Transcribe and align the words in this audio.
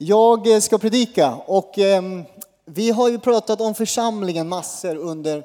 Jag 0.00 0.52
eh, 0.54 0.60
ska 0.60 0.78
predika 0.78 1.34
och 1.34 1.78
eh, 1.78 2.02
vi 2.64 2.90
har 2.90 3.08
ju 3.08 3.18
pratat 3.18 3.60
om 3.60 3.74
församlingen 3.74 4.48
massor 4.48 4.96
under... 4.96 5.42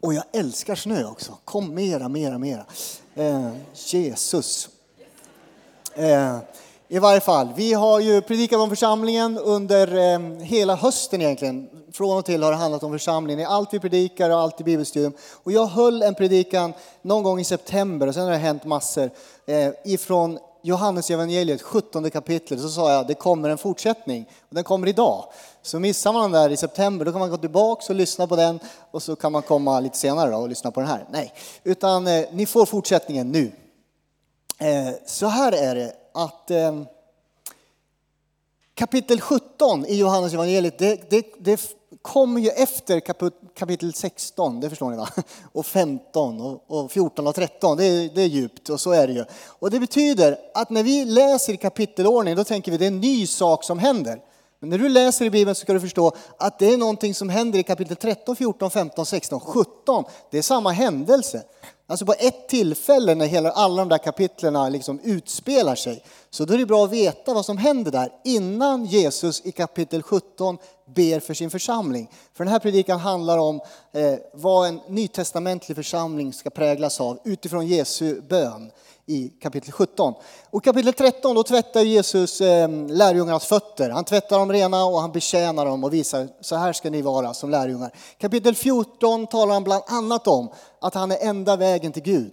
Och 0.00 0.14
jag 0.14 0.24
älskar 0.32 0.74
snö 0.74 1.04
också. 1.04 1.36
Kom 1.44 1.74
mera, 1.74 2.08
mera, 2.08 2.38
mera. 2.38 2.64
Eh, 3.14 3.48
Jesus. 3.74 4.68
Eh, 5.94 6.36
I 6.88 6.98
varje 6.98 7.20
fall, 7.20 7.48
vi 7.56 7.72
har 7.72 8.00
ju 8.00 8.20
predikat 8.20 8.58
om 8.60 8.68
församlingen 8.68 9.38
under 9.38 9.96
ehm, 9.96 10.38
hela 10.38 10.74
hösten 10.74 11.22
egentligen. 11.22 11.68
Från 11.92 12.18
och 12.18 12.24
till 12.24 12.42
har 12.42 12.50
det 12.50 12.56
handlat 12.56 12.82
om 12.82 12.92
församlingen 12.92 13.40
i 13.40 13.44
allt 13.44 13.74
vi 13.74 13.80
predikar 13.80 14.30
och 14.30 14.38
allt 14.38 14.60
i 14.60 14.64
bibelstudium. 14.64 15.12
Och 15.42 15.52
jag 15.52 15.66
höll 15.66 16.02
en 16.02 16.14
predikan 16.14 16.72
någon 17.02 17.22
gång 17.22 17.40
i 17.40 17.44
september 17.44 18.06
och 18.06 18.14
sen 18.14 18.24
har 18.24 18.30
det 18.30 18.36
hänt 18.36 18.64
massor 18.64 19.10
eh, 19.46 19.72
ifrån 19.84 20.38
Johannes 20.62 21.10
evangeliet 21.10 21.62
17 21.62 22.10
kapitlet 22.10 22.60
så 22.60 22.68
sa 22.68 22.92
jag 22.92 23.06
det 23.06 23.14
kommer 23.14 23.48
en 23.48 23.58
fortsättning 23.58 24.28
och 24.48 24.54
den 24.54 24.64
kommer 24.64 24.86
idag. 24.86 25.24
Så 25.62 25.78
missar 25.78 26.12
man 26.12 26.22
den 26.32 26.42
där 26.42 26.50
i 26.50 26.56
september 26.56 27.04
då 27.04 27.12
kan 27.12 27.20
man 27.20 27.30
gå 27.30 27.36
tillbaka 27.36 27.84
och 27.88 27.94
lyssna 27.94 28.26
på 28.26 28.36
den 28.36 28.60
och 28.90 29.02
så 29.02 29.16
kan 29.16 29.32
man 29.32 29.42
komma 29.42 29.80
lite 29.80 29.98
senare 29.98 30.36
och 30.36 30.48
lyssna 30.48 30.70
på 30.70 30.80
den 30.80 30.88
här. 30.88 31.04
Nej, 31.10 31.32
utan 31.64 32.06
eh, 32.06 32.24
ni 32.32 32.46
får 32.46 32.66
fortsättningen 32.66 33.32
nu. 33.32 33.52
Eh, 34.58 34.94
så 35.06 35.26
här 35.26 35.52
är 35.52 35.74
det 35.74 35.92
att 36.12 36.50
eh, 36.50 36.82
kapitel 38.74 39.20
17 39.20 39.86
i 39.86 39.96
Johannes 39.96 40.34
evangeliet 40.34 40.78
det, 40.78 41.10
det, 41.10 41.26
det 41.38 41.79
kommer 42.02 42.40
ju 42.40 42.48
efter 42.48 43.00
kapitel 43.54 43.94
16, 43.94 44.60
det 44.60 44.68
förstår 44.68 44.90
ni 44.90 44.96
va? 44.96 45.08
Och 45.52 45.66
15 45.66 46.58
och 46.66 46.92
14 46.92 47.26
och 47.26 47.34
13, 47.34 47.76
det 47.76 47.84
är, 47.84 48.10
det 48.14 48.22
är 48.22 48.26
djupt 48.26 48.68
och 48.68 48.80
så 48.80 48.92
är 48.92 49.06
det 49.06 49.12
ju. 49.12 49.24
Och 49.46 49.70
det 49.70 49.80
betyder 49.80 50.38
att 50.54 50.70
när 50.70 50.82
vi 50.82 51.04
läser 51.04 51.52
i 51.52 51.56
kapitelordning 51.56 52.36
då 52.36 52.44
tänker 52.44 52.72
vi 52.72 52.78
det 52.78 52.84
är 52.84 52.88
en 52.88 53.00
ny 53.00 53.26
sak 53.26 53.64
som 53.64 53.78
händer. 53.78 54.20
Men 54.60 54.70
när 54.70 54.78
du 54.78 54.88
läser 54.88 55.24
i 55.24 55.30
Bibeln 55.30 55.54
så 55.54 55.60
ska 55.60 55.72
du 55.72 55.80
förstå 55.80 56.12
att 56.38 56.58
det 56.58 56.72
är 56.72 56.76
någonting 56.76 57.14
som 57.14 57.28
händer 57.28 57.58
i 57.58 57.62
kapitel 57.62 57.96
13, 57.96 58.36
14, 58.36 58.70
15, 58.70 59.06
16, 59.06 59.40
17. 59.40 60.04
Det 60.30 60.38
är 60.38 60.42
samma 60.42 60.70
händelse. 60.70 61.42
Alltså 61.86 62.06
på 62.06 62.14
ett 62.18 62.48
tillfälle 62.48 63.14
när 63.14 63.26
hela, 63.26 63.50
alla 63.50 63.76
de 63.76 63.88
där 63.88 63.98
kapitlen 63.98 64.72
liksom 64.72 65.00
utspelar 65.02 65.74
sig. 65.74 66.04
Så 66.30 66.44
då 66.44 66.54
är 66.54 66.58
det 66.58 66.66
bra 66.66 66.84
att 66.84 66.92
veta 66.92 67.34
vad 67.34 67.44
som 67.44 67.58
händer 67.58 67.90
där 67.90 68.12
innan 68.24 68.84
Jesus 68.84 69.40
i 69.44 69.52
kapitel 69.52 70.02
17 70.02 70.58
ber 70.94 71.20
för 71.20 71.34
sin 71.34 71.50
församling. 71.50 72.10
För 72.34 72.44
den 72.44 72.52
här 72.52 72.58
predikan 72.58 72.98
handlar 72.98 73.38
om 73.38 73.60
eh, 73.92 74.14
vad 74.32 74.68
en 74.68 74.80
nytestamentlig 74.88 75.76
församling 75.76 76.32
ska 76.32 76.50
präglas 76.50 77.00
av 77.00 77.18
utifrån 77.24 77.66
Jesu 77.66 78.20
bön 78.20 78.70
i 79.06 79.28
kapitel 79.28 79.72
17. 79.72 80.14
Och 80.50 80.64
kapitel 80.64 80.92
13 80.92 81.34
då 81.34 81.42
tvättar 81.42 81.80
Jesus 81.80 82.40
eh, 82.40 82.68
lärjungarnas 82.88 83.46
fötter. 83.46 83.90
Han 83.90 84.04
tvättar 84.04 84.38
dem 84.38 84.52
rena 84.52 84.84
och 84.84 85.00
han 85.00 85.12
betjänar 85.12 85.66
dem 85.66 85.84
och 85.84 85.94
visar 85.94 86.28
så 86.40 86.56
här 86.56 86.72
ska 86.72 86.90
ni 86.90 87.02
vara 87.02 87.34
som 87.34 87.50
lärjungar. 87.50 87.92
Kapitel 88.18 88.54
14 88.54 89.26
talar 89.26 89.54
han 89.54 89.64
bland 89.64 89.82
annat 89.86 90.26
om 90.26 90.48
att 90.80 90.94
han 90.94 91.12
är 91.12 91.18
enda 91.20 91.56
vägen 91.56 91.92
till 91.92 92.02
Gud. 92.02 92.32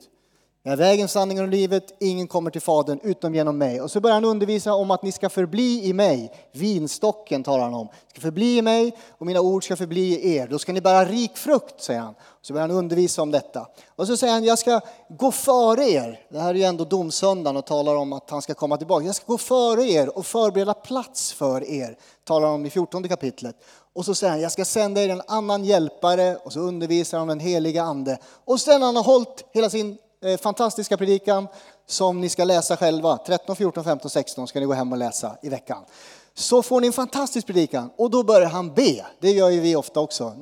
Jag 0.68 0.74
är 0.74 0.78
vägen, 0.78 1.08
sanningen 1.08 1.44
och 1.44 1.50
livet. 1.50 1.94
Ingen 2.00 2.28
kommer 2.28 2.52
till 2.52 2.62
Fadern 2.62 3.00
utom 3.04 3.36
genom 3.36 3.58
mig. 3.58 3.82
Och 3.82 3.92
så 3.92 4.00
börjar 4.00 4.14
han 4.14 4.26
undervisa 4.26 4.74
om 4.74 4.92
att 4.92 5.04
ni 5.04 5.12
ska 5.12 5.30
förbli 5.30 5.86
i 5.86 5.94
mig. 5.94 6.32
Vinstocken 6.52 7.44
talar 7.44 7.64
han 7.64 7.74
om. 7.74 7.88
Ska 8.12 8.22
förbli 8.22 8.58
i 8.58 8.62
mig 8.62 8.98
och 9.10 9.26
mina 9.26 9.42
ord 9.42 9.64
ska 9.64 9.76
förbli 9.76 10.02
i 10.02 10.36
er. 10.36 10.48
Då 10.48 10.60
ska 10.60 10.74
ni 10.74 10.82
bära 10.82 11.06
rik 11.06 11.38
frukt, 11.38 11.82
säger 11.82 12.00
han. 12.00 12.16
Så 12.42 12.54
börjar 12.54 12.68
han 12.68 12.78
undervisa 12.78 13.22
om 13.22 13.32
detta. 13.32 13.68
Och 13.96 14.08
så 14.08 14.18
säger 14.18 14.34
han, 14.34 14.44
jag 14.44 14.60
ska 14.60 14.82
gå 15.10 15.32
före 15.32 15.90
er. 15.90 16.20
Det 16.30 16.40
här 16.40 16.50
är 16.50 16.54
ju 16.54 16.64
ändå 16.64 16.84
domsöndagen 16.84 17.58
och 17.58 17.66
talar 17.66 17.96
om 17.96 18.14
att 18.14 18.30
han 18.30 18.42
ska 18.42 18.54
komma 18.54 18.78
tillbaka. 18.78 19.06
Jag 19.06 19.16
ska 19.16 19.26
gå 19.26 19.38
före 19.38 19.84
er 19.84 20.18
och 20.18 20.26
förbereda 20.26 20.74
plats 20.74 21.34
för 21.34 21.70
er. 21.70 21.98
Talar 22.24 22.48
han 22.48 22.56
om 22.56 22.66
i 22.66 22.70
14 22.70 23.08
kapitlet. 23.08 23.56
Och 23.96 24.06
så 24.06 24.16
säger 24.16 24.32
han, 24.32 24.42
jag 24.42 24.52
ska 24.52 24.66
sända 24.66 25.04
er 25.04 25.10
en 25.10 25.22
annan 25.28 25.66
hjälpare. 25.66 26.36
Och 26.36 26.54
så 26.54 26.60
undervisar 26.60 27.18
han 27.18 27.30
om 27.30 27.38
den 27.38 27.48
heliga 27.48 27.84
ande. 27.84 28.18
Och 28.46 28.60
sen 28.62 28.82
han 28.82 28.96
har 28.96 29.04
hållit 29.04 29.44
hela 29.54 29.70
sin 29.70 29.98
Eh, 30.28 30.38
fantastiska 30.38 30.98
predikan 30.98 31.48
som 31.86 32.22
ni 32.22 32.30
ska 32.30 32.44
läsa 32.44 32.78
själva. 32.78 33.18
13, 33.18 33.56
14, 33.56 33.84
15, 33.84 34.10
16 34.10 34.48
ska 34.48 34.60
ni 34.60 34.66
gå 34.66 34.74
hem 34.74 34.92
och 34.92 34.98
läsa 34.98 35.38
i 35.42 35.50
veckan. 35.50 35.86
Så 36.34 36.64
får 36.64 36.82
ni 36.82 36.88
en 36.88 36.94
fantastisk 36.94 37.48
predikan 37.48 37.90
och 37.96 38.10
då 38.10 38.24
börjar 38.24 38.50
han 38.50 38.74
be. 38.74 39.06
Det 39.20 39.32
gör 39.32 39.50
ju 39.50 39.60
vi 39.60 39.76
ofta 39.76 40.00
också, 40.00 40.36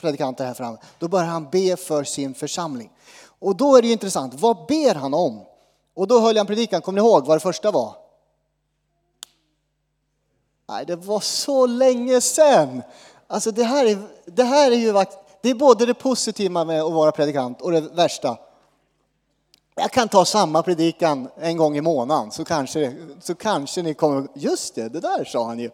predikanter 0.00 0.44
här 0.44 0.54
framme. 0.54 0.78
Då 0.98 1.08
börjar 1.08 1.26
han 1.26 1.48
be 1.50 1.76
för 1.76 2.04
sin 2.04 2.34
församling. 2.34 2.90
Och 3.38 3.56
då 3.56 3.76
är 3.76 3.82
det 3.82 3.86
ju 3.86 3.92
intressant, 3.92 4.34
vad 4.34 4.66
ber 4.66 4.94
han 4.94 5.14
om? 5.14 5.40
Och 5.94 6.06
då 6.06 6.20
höll 6.20 6.36
jag 6.36 6.40
en 6.40 6.46
predikan, 6.46 6.82
kommer 6.82 7.00
ni 7.00 7.08
ihåg 7.08 7.26
vad 7.26 7.36
det 7.36 7.40
första 7.40 7.70
var? 7.70 7.96
Nej, 10.68 10.86
det 10.86 10.96
var 10.96 11.20
så 11.20 11.66
länge 11.66 12.20
sedan. 12.20 12.82
Alltså 13.26 13.50
det 13.50 13.64
här 13.64 13.86
är, 13.86 13.98
det 14.24 14.44
här 14.44 14.70
är 14.70 14.76
ju, 14.76 14.92
det 15.42 15.50
är 15.50 15.54
både 15.54 15.86
det 15.86 15.94
positiva 15.94 16.64
med 16.64 16.82
att 16.82 16.92
vara 16.92 17.12
predikant 17.12 17.60
och 17.60 17.72
det 17.72 17.80
värsta. 17.80 18.38
Jag 19.76 19.92
kan 19.92 20.08
ta 20.08 20.24
samma 20.24 20.62
predikan 20.62 21.28
en 21.36 21.56
gång 21.56 21.76
i 21.76 21.80
månaden 21.80 22.30
så 22.30 22.44
kanske, 22.44 22.94
så 23.20 23.34
kanske 23.34 23.82
ni 23.82 23.94
kommer, 23.94 24.28
just 24.34 24.74
det, 24.74 24.88
det 24.88 25.00
där 25.00 25.24
sa 25.24 25.46
han 25.46 25.58
ju. 25.58 25.70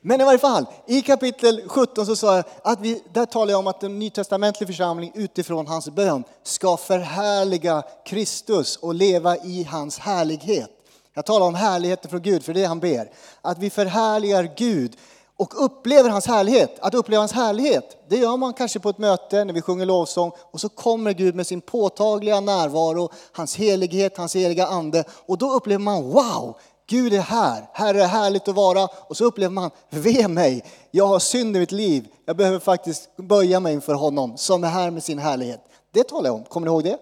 Men 0.00 0.20
i 0.20 0.24
varje 0.24 0.38
fall, 0.38 0.66
i 0.86 1.02
kapitel 1.02 1.62
17 1.66 2.06
så 2.06 2.16
sa 2.16 2.36
jag 2.36 2.44
att 2.62 2.80
vi, 2.80 3.02
där 3.12 3.26
talar 3.26 3.50
jag 3.50 3.58
om 3.58 3.66
att 3.66 3.82
en 3.82 3.98
nytestamentlig 3.98 4.68
församling 4.68 5.12
utifrån 5.14 5.66
hans 5.66 5.88
bön 5.88 6.24
ska 6.42 6.76
förhärliga 6.76 7.82
Kristus 8.04 8.76
och 8.76 8.94
leva 8.94 9.36
i 9.36 9.64
hans 9.64 9.98
härlighet. 9.98 10.70
Jag 11.14 11.26
talar 11.26 11.46
om 11.46 11.54
härligheten 11.54 12.10
från 12.10 12.22
Gud, 12.22 12.44
för 12.44 12.54
det 12.54 12.60
är 12.60 12.62
det 12.62 12.68
han 12.68 12.80
ber. 12.80 13.10
Att 13.42 13.58
vi 13.58 13.70
förhärligar 13.70 14.52
Gud 14.56 14.96
och 15.40 15.64
upplever 15.64 16.10
hans 16.10 16.26
härlighet. 16.26 16.78
Att 16.80 16.94
uppleva 16.94 17.20
hans 17.20 17.32
härlighet, 17.32 17.96
det 18.08 18.16
gör 18.16 18.36
man 18.36 18.52
kanske 18.52 18.80
på 18.80 18.88
ett 18.88 18.98
möte 18.98 19.44
när 19.44 19.54
vi 19.54 19.62
sjunger 19.62 19.86
lovsång 19.86 20.32
och 20.50 20.60
så 20.60 20.68
kommer 20.68 21.12
Gud 21.12 21.34
med 21.34 21.46
sin 21.46 21.60
påtagliga 21.60 22.40
närvaro, 22.40 23.10
hans 23.32 23.56
helighet, 23.56 24.16
hans 24.16 24.36
heliga 24.36 24.66
ande 24.66 25.04
och 25.26 25.38
då 25.38 25.52
upplever 25.52 25.78
man 25.84 26.02
wow, 26.02 26.56
Gud 26.86 27.12
är 27.12 27.20
här, 27.20 27.68
här 27.72 27.94
är 27.94 27.98
det 27.98 28.04
härligt 28.04 28.48
att 28.48 28.54
vara 28.54 28.88
och 29.08 29.16
så 29.16 29.24
upplever 29.24 29.54
man, 29.54 29.70
ve 29.90 30.28
mig, 30.28 30.64
jag 30.90 31.06
har 31.06 31.18
synd 31.18 31.56
i 31.56 31.60
mitt 31.60 31.72
liv, 31.72 32.08
jag 32.24 32.36
behöver 32.36 32.58
faktiskt 32.58 33.16
böja 33.16 33.60
mig 33.60 33.74
inför 33.74 33.94
honom 33.94 34.36
som 34.36 34.64
är 34.64 34.68
här 34.68 34.90
med 34.90 35.02
sin 35.02 35.18
härlighet. 35.18 35.60
Det 35.92 36.04
talar 36.04 36.28
jag 36.28 36.34
om, 36.34 36.44
kommer 36.44 36.66
ni 36.66 36.70
ihåg 36.70 36.84
det? 36.84 36.98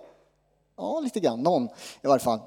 Ja, 0.76 1.00
lite 1.00 1.20
grann, 1.20 1.40
någon 1.40 1.64
i 2.02 2.06
varje 2.06 2.24
fall. 2.24 2.40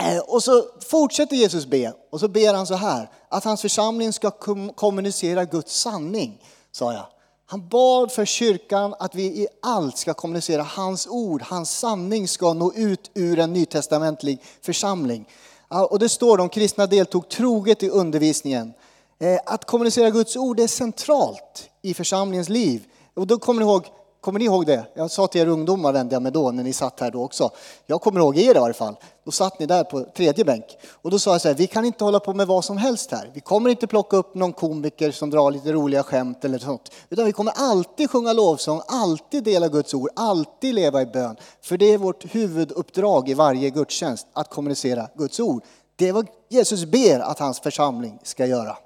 Eh, 0.00 0.18
och 0.18 0.42
så 0.42 0.64
fortsätter 0.80 1.36
Jesus 1.36 1.66
be 1.66 1.94
och 2.10 2.20
så 2.20 2.28
ber 2.28 2.54
han 2.54 2.66
så 2.66 2.74
här, 2.74 3.10
att 3.28 3.44
hans 3.44 3.60
församling 3.60 4.12
ska 4.12 4.30
kommunicera 4.74 5.44
Guds 5.44 5.80
sanning, 5.80 6.42
sa 6.72 6.92
jag. 6.92 7.06
Han 7.46 7.68
bad 7.68 8.12
för 8.12 8.24
kyrkan 8.24 8.94
att 8.98 9.14
vi 9.14 9.24
i 9.24 9.46
allt 9.62 9.98
ska 9.98 10.14
kommunicera 10.14 10.62
hans 10.62 11.06
ord, 11.06 11.42
hans 11.42 11.78
sanning 11.78 12.28
ska 12.28 12.52
nå 12.52 12.72
ut 12.72 13.10
ur 13.14 13.38
en 13.38 13.52
nytestamentlig 13.52 14.42
församling. 14.62 15.28
Och 15.68 15.98
det 15.98 16.08
står, 16.08 16.38
de 16.38 16.48
kristna 16.48 16.86
deltog 16.86 17.28
troget 17.28 17.82
i 17.82 17.88
undervisningen. 17.88 18.72
Eh, 19.18 19.40
att 19.46 19.64
kommunicera 19.64 20.10
Guds 20.10 20.36
ord 20.36 20.60
är 20.60 20.66
centralt 20.66 21.68
i 21.82 21.94
församlingens 21.94 22.48
liv. 22.48 22.84
Och 23.14 23.26
då 23.26 23.38
kommer 23.38 23.60
ni 23.60 23.70
ihåg 23.70 23.86
Kommer 24.22 24.38
ni 24.38 24.44
ihåg 24.44 24.66
det? 24.66 24.86
Jag 24.94 25.10
sa 25.10 25.26
till 25.26 25.40
er 25.40 25.46
ungdomar, 25.46 25.92
vände 25.92 26.14
jag 26.14 26.22
mig 26.22 26.32
då, 26.32 26.50
när 26.50 26.62
ni 26.62 26.72
satt 26.72 27.00
här 27.00 27.10
då 27.10 27.22
också. 27.22 27.50
Jag 27.86 28.00
kommer 28.00 28.20
ihåg 28.20 28.38
er 28.38 28.56
i 28.56 28.58
varje 28.58 28.74
fall. 28.74 28.94
Då 29.24 29.30
satt 29.30 29.58
ni 29.58 29.66
där 29.66 29.84
på 29.84 30.04
tredje 30.16 30.44
bänk. 30.44 30.64
Och 30.92 31.10
då 31.10 31.18
sa 31.18 31.32
jag 31.32 31.40
så 31.40 31.48
här, 31.48 31.54
vi 31.54 31.66
kan 31.66 31.84
inte 31.84 32.04
hålla 32.04 32.20
på 32.20 32.34
med 32.34 32.46
vad 32.46 32.64
som 32.64 32.76
helst 32.76 33.10
här. 33.10 33.30
Vi 33.34 33.40
kommer 33.40 33.70
inte 33.70 33.86
plocka 33.86 34.16
upp 34.16 34.34
någon 34.34 34.52
komiker 34.52 35.10
som 35.10 35.30
drar 35.30 35.50
lite 35.50 35.72
roliga 35.72 36.02
skämt 36.02 36.44
eller 36.44 36.58
sånt. 36.58 36.92
Utan 37.10 37.24
vi 37.24 37.32
kommer 37.32 37.52
alltid 37.56 38.10
sjunga 38.10 38.32
lovsång, 38.32 38.80
alltid 38.86 39.44
dela 39.44 39.68
Guds 39.68 39.94
ord, 39.94 40.08
alltid 40.16 40.74
leva 40.74 41.02
i 41.02 41.06
bön. 41.06 41.36
För 41.62 41.76
det 41.76 41.92
är 41.92 41.98
vårt 41.98 42.34
huvuduppdrag 42.34 43.28
i 43.28 43.34
varje 43.34 43.70
gudstjänst, 43.70 44.26
att 44.32 44.50
kommunicera 44.50 45.08
Guds 45.14 45.40
ord. 45.40 45.62
Det 45.96 46.08
är 46.08 46.12
vad 46.12 46.26
Jesus 46.48 46.84
ber 46.84 47.20
att 47.20 47.38
hans 47.38 47.60
församling 47.60 48.18
ska 48.22 48.46
göra. 48.46 48.76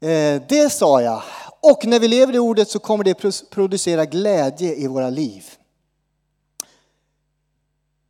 Eh, 0.00 0.42
det 0.48 0.72
sa 0.72 1.02
jag. 1.02 1.22
Och 1.60 1.86
när 1.86 2.00
vi 2.00 2.08
lever 2.08 2.34
i 2.34 2.38
ordet 2.38 2.68
så 2.68 2.78
kommer 2.78 3.04
det 3.04 3.50
producera 3.50 4.04
glädje 4.04 4.74
i 4.74 4.86
våra 4.86 5.10
liv. 5.10 5.44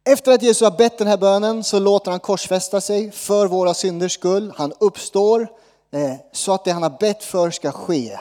Efter 0.04 0.32
att 0.32 0.42
Jesus 0.42 0.60
har 0.60 0.78
bett 0.78 0.98
den 0.98 1.06
här 1.06 1.16
bönen 1.16 1.64
så 1.64 1.78
låter 1.78 2.10
han 2.10 2.20
korsfästa 2.20 2.80
sig 2.80 3.10
för 3.10 3.46
våra 3.46 3.74
synders 3.74 4.12
skull. 4.12 4.52
Han 4.56 4.72
uppstår 4.80 5.40
eh, 5.90 6.14
så 6.32 6.52
att 6.52 6.64
det 6.64 6.70
han 6.70 6.82
har 6.82 6.98
bett 7.00 7.24
för 7.24 7.50
ska 7.50 7.72
ske. 7.72 8.18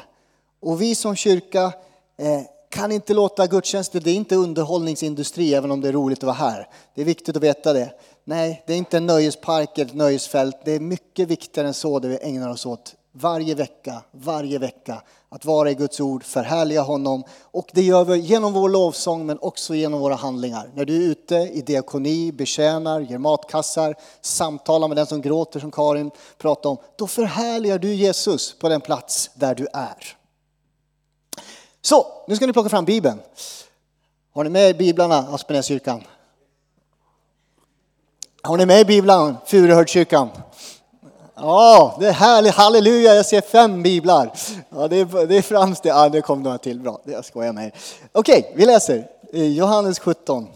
Och 0.59 0.81
vi 0.81 0.95
som 0.95 1.15
kyrka 1.15 1.73
eh, 2.17 2.41
kan 2.69 2.91
inte 2.91 3.13
låta 3.13 3.47
gudstjänster, 3.47 3.99
det 3.99 4.11
är 4.11 4.15
inte 4.15 4.35
underhållningsindustri 4.35 5.53
även 5.53 5.71
om 5.71 5.81
det 5.81 5.87
är 5.87 5.93
roligt 5.93 6.19
att 6.19 6.23
vara 6.23 6.35
här. 6.35 6.69
Det 6.95 7.01
är 7.01 7.05
viktigt 7.05 7.35
att 7.35 7.43
veta 7.43 7.73
det. 7.73 7.93
Nej, 8.23 8.63
det 8.67 8.73
är 8.73 8.77
inte 8.77 8.97
en 8.97 9.05
nöjespark 9.05 9.77
eller 9.77 9.89
ett 9.91 9.97
nöjesfält. 9.97 10.57
Det 10.65 10.71
är 10.71 10.79
mycket 10.79 11.27
viktigare 11.27 11.67
än 11.67 11.73
så 11.73 11.99
det 11.99 12.07
vi 12.07 12.17
ägnar 12.21 12.49
oss 12.49 12.65
åt 12.65 12.95
varje 13.11 13.55
vecka, 13.55 14.01
varje 14.11 14.59
vecka. 14.59 15.01
Att 15.29 15.45
vara 15.45 15.71
i 15.71 15.73
Guds 15.73 15.99
ord, 15.99 16.23
förhärliga 16.23 16.81
honom. 16.81 17.23
Och 17.41 17.69
det 17.73 17.81
gör 17.81 18.05
vi 18.05 18.17
genom 18.17 18.53
vår 18.53 18.69
lovsång 18.69 19.25
men 19.25 19.39
också 19.41 19.75
genom 19.75 19.99
våra 19.99 20.15
handlingar. 20.15 20.71
När 20.73 20.85
du 20.85 20.95
är 20.95 21.09
ute 21.09 21.35
i 21.35 21.61
diakoni, 21.61 22.31
betjänar, 22.31 22.99
ger 22.99 23.17
matkassar, 23.17 23.95
samtalar 24.21 24.87
med 24.87 24.97
den 24.97 25.05
som 25.05 25.21
gråter 25.21 25.59
som 25.59 25.71
Karin 25.71 26.11
pratade 26.37 26.67
om. 26.67 26.77
Då 26.95 27.07
förhärligar 27.07 27.79
du 27.79 27.93
Jesus 27.93 28.59
på 28.59 28.69
den 28.69 28.81
plats 28.81 29.31
där 29.33 29.55
du 29.55 29.67
är. 29.73 30.15
Så, 31.81 32.07
nu 32.27 32.35
ska 32.35 32.47
ni 32.47 32.53
plocka 32.53 32.69
fram 32.69 32.85
Bibeln. 32.85 33.19
Har 34.33 34.43
ni 34.43 34.49
med 34.49 34.77
biblarna, 34.77 35.17
Aspenäskyrkan? 35.17 36.03
Har 38.41 38.57
ni 38.57 38.65
med 38.65 38.87
biblarna, 38.87 39.35
Furuhöjdskyrkan? 39.45 40.29
Ja, 41.41 41.97
det 41.99 42.07
är 42.07 42.11
härligt. 42.11 42.53
Halleluja, 42.53 43.15
jag 43.15 43.25
ser 43.25 43.41
fem 43.41 43.83
biblar. 43.83 44.31
Ja, 44.69 44.87
det, 44.87 44.99
är, 44.99 45.27
det 45.27 45.37
är 45.37 45.41
främst 45.41 45.83
det. 45.83 45.89
Ja, 45.89 46.09
det 46.09 46.21
kom 46.21 46.43
några 46.43 46.57
till. 46.57 46.79
Bra, 46.79 47.01
jag 47.03 47.25
skojar 47.25 47.53
med 47.53 47.65
er. 47.65 47.73
Okej, 48.11 48.53
vi 48.55 48.65
läser 48.65 49.07
Johannes 49.31 49.99
17. 49.99 50.47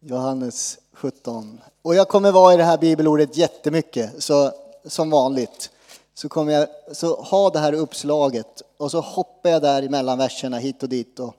Johannes 0.00 0.78
17. 0.92 1.60
Och 1.82 1.94
jag 1.94 2.08
kommer 2.08 2.32
vara 2.32 2.54
i 2.54 2.56
det 2.56 2.64
här 2.64 2.78
bibelordet 2.78 3.36
jättemycket, 3.36 4.22
så 4.22 4.52
som 4.84 5.10
vanligt. 5.10 5.70
Så 6.14 6.28
kommer 6.28 6.52
jag 6.52 6.68
så 6.92 7.14
ha 7.14 7.50
det 7.50 7.58
här 7.58 7.72
uppslaget 7.72 8.62
och 8.76 8.90
så 8.90 9.00
hoppar 9.00 9.50
jag 9.50 9.62
där 9.62 9.82
emellan 9.82 10.18
verserna 10.18 10.58
hit 10.58 10.82
och 10.82 10.88
dit 10.88 11.20
och, 11.20 11.34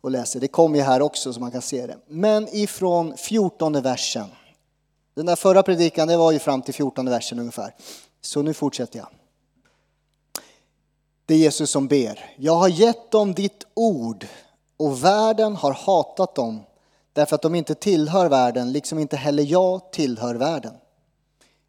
och 0.00 0.10
läser. 0.10 0.40
Det 0.40 0.48
kommer 0.48 0.78
ju 0.78 0.84
här 0.84 1.02
också 1.02 1.32
så 1.32 1.40
man 1.40 1.50
kan 1.50 1.62
se 1.62 1.86
det. 1.86 1.96
Men 2.06 2.48
ifrån 2.52 3.16
14 3.16 3.82
versen. 3.82 4.26
Den 5.20 5.26
där 5.26 5.36
förra 5.36 5.62
predikan 5.62 6.08
det 6.08 6.16
var 6.16 6.32
ju 6.32 6.38
fram 6.38 6.62
till 6.62 6.74
14 6.74 7.10
versen 7.10 7.38
ungefär. 7.38 7.74
Så 8.20 8.42
nu 8.42 8.54
fortsätter 8.54 8.98
jag. 8.98 9.08
Det 11.26 11.34
är 11.34 11.38
Jesus 11.38 11.70
som 11.70 11.86
ber. 11.86 12.34
Jag 12.36 12.54
har 12.54 12.68
gett 12.68 13.10
dem 13.10 13.34
ditt 13.34 13.66
ord 13.74 14.26
och 14.76 15.04
världen 15.04 15.56
har 15.56 15.72
hatat 15.72 16.34
dem 16.34 16.60
därför 17.12 17.34
att 17.34 17.42
de 17.42 17.54
inte 17.54 17.74
tillhör 17.74 18.28
världen, 18.28 18.72
liksom 18.72 18.98
inte 18.98 19.16
heller 19.16 19.42
jag 19.42 19.92
tillhör 19.92 20.34
världen. 20.34 20.74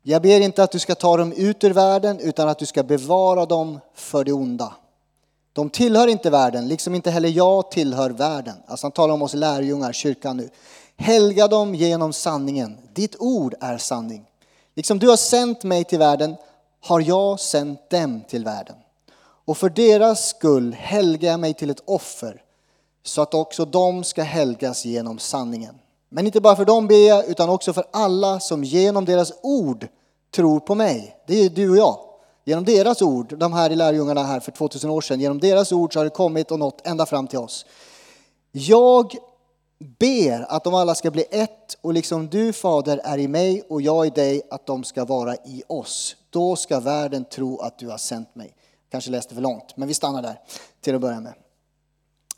Jag 0.02 0.22
ber 0.22 0.40
inte 0.40 0.64
att 0.64 0.72
du 0.72 0.80
ska 0.80 0.96
ta 0.96 1.18
dem 1.18 1.34
ut 1.34 1.64
ur 1.64 1.74
världen 1.74 2.20
utan 2.20 2.50
att 2.50 2.60
du 2.60 2.66
ska 2.66 2.84
bevara 2.84 3.46
dem 3.46 3.80
för 3.94 4.24
det 4.24 4.34
onda. 4.34 4.74
De 5.54 5.70
tillhör 5.70 6.08
inte 6.08 6.30
världen, 6.30 6.68
liksom 6.68 6.96
inte 6.96 7.12
heller 7.12 7.30
jag 7.30 7.72
tillhör 7.72 8.10
världen. 8.10 8.56
Alltså 8.68 8.86
han 8.86 8.92
talar 8.92 9.14
om 9.14 9.22
oss 9.22 9.34
lärjungar, 9.34 9.92
kyrkan 9.92 10.38
nu. 10.38 10.50
Helga 11.02 11.48
dem 11.48 11.76
genom 11.76 12.14
sanningen. 12.14 12.78
Ditt 12.94 13.16
ord 13.20 13.56
är 13.60 13.78
sanning. 13.78 14.26
Liksom 14.76 15.00
du 15.00 15.10
har 15.10 15.18
sänt 15.18 15.64
mig 15.64 15.84
till 15.84 16.00
världen 16.00 16.36
har 16.82 17.02
jag 17.02 17.40
sänt 17.40 17.90
dem 17.90 18.22
till 18.28 18.44
världen. 18.44 18.76
Och 19.46 19.58
för 19.58 19.70
deras 19.70 20.28
skull 20.30 20.74
helgar 20.74 21.30
jag 21.32 21.40
mig 21.40 21.54
till 21.54 21.70
ett 21.70 21.84
offer 21.86 22.42
så 23.04 23.22
att 23.22 23.34
också 23.34 23.66
de 23.66 24.04
ska 24.04 24.24
helgas 24.24 24.86
genom 24.86 25.20
sanningen. 25.20 25.76
Men 26.10 26.26
inte 26.26 26.42
bara 26.42 26.56
för 26.56 26.66
dem 26.66 26.88
ber 26.88 27.08
jag, 27.08 27.30
utan 27.30 27.50
också 27.50 27.74
för 27.74 27.86
alla 27.92 28.40
som 28.40 28.64
genom 28.64 29.06
deras 29.06 29.34
ord 29.42 29.88
tror 30.36 30.60
på 30.60 30.76
mig. 30.76 31.18
Det 31.28 31.46
är 31.46 31.50
du 31.50 31.70
och 31.70 31.78
jag. 31.78 31.98
Genom 32.46 32.66
deras 32.66 33.02
ord, 33.02 33.38
de 33.38 33.54
här 33.54 33.70
i 33.70 33.76
lärjungarna 33.76 34.24
här 34.24 34.40
för 34.40 34.52
2000 34.52 34.90
år 34.90 35.02
sedan, 35.02 35.20
genom 35.20 35.40
deras 35.40 35.72
ord 35.72 35.94
så 35.94 36.00
har 36.00 36.04
det 36.04 36.10
kommit 36.10 36.52
och 36.52 36.60
nått 36.60 36.88
ända 36.88 37.06
fram 37.06 37.28
till 37.28 37.40
oss. 37.40 37.66
Jag 38.52 39.16
ber 40.00 40.46
att 40.50 40.64
de 40.64 40.74
alla 40.74 40.96
ska 40.96 41.12
bli 41.12 41.26
ett 41.32 41.78
och 41.82 41.94
liksom 41.94 42.30
du 42.30 42.54
fader 42.54 43.02
är 43.04 43.18
i 43.18 43.28
mig 43.28 43.64
och 43.70 43.82
jag 43.82 44.08
i 44.08 44.10
dig, 44.10 44.42
att 44.52 44.66
de 44.66 44.84
ska 44.84 45.06
vara 45.06 45.36
i 45.36 45.64
oss. 45.68 46.16
Då 46.30 46.56
ska 46.56 46.80
världen 46.80 47.26
tro 47.26 47.60
att 47.60 47.80
du 47.80 47.88
har 47.88 47.98
sänt 47.98 48.36
mig. 48.36 48.56
Kanske 48.92 49.12
läste 49.12 49.36
för 49.36 49.42
långt, 49.42 49.78
men 49.78 49.88
vi 49.88 49.94
stannar 49.94 50.22
där 50.22 50.40
till 50.82 50.96
att 50.96 51.02
börja 51.02 51.20
med. 51.20 51.34